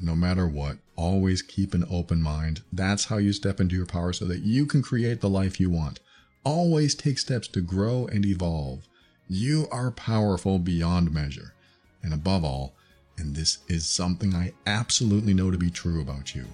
No 0.00 0.14
matter 0.14 0.46
what, 0.46 0.78
always 0.96 1.42
keep 1.42 1.74
an 1.74 1.84
open 1.90 2.22
mind. 2.22 2.62
That's 2.72 3.06
how 3.06 3.18
you 3.18 3.32
step 3.32 3.60
into 3.60 3.76
your 3.76 3.86
power 3.86 4.12
so 4.12 4.24
that 4.26 4.42
you 4.42 4.66
can 4.66 4.82
create 4.82 5.20
the 5.20 5.30
life 5.30 5.60
you 5.60 5.70
want. 5.70 6.00
Always 6.44 6.94
take 6.94 7.18
steps 7.18 7.48
to 7.48 7.60
grow 7.60 8.06
and 8.06 8.26
evolve. 8.26 8.86
You 9.28 9.66
are 9.70 9.90
powerful 9.90 10.58
beyond 10.58 11.12
measure. 11.12 11.54
And 12.02 12.12
above 12.12 12.44
all, 12.44 12.74
and 13.16 13.34
this 13.34 13.58
is 13.68 13.86
something 13.86 14.34
I 14.34 14.52
absolutely 14.66 15.34
know 15.34 15.50
to 15.50 15.58
be 15.58 15.70
true 15.70 16.00
about 16.00 16.34
you, 16.34 16.46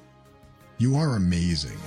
you 0.78 0.96
are 0.96 1.16
amazing. 1.16 1.78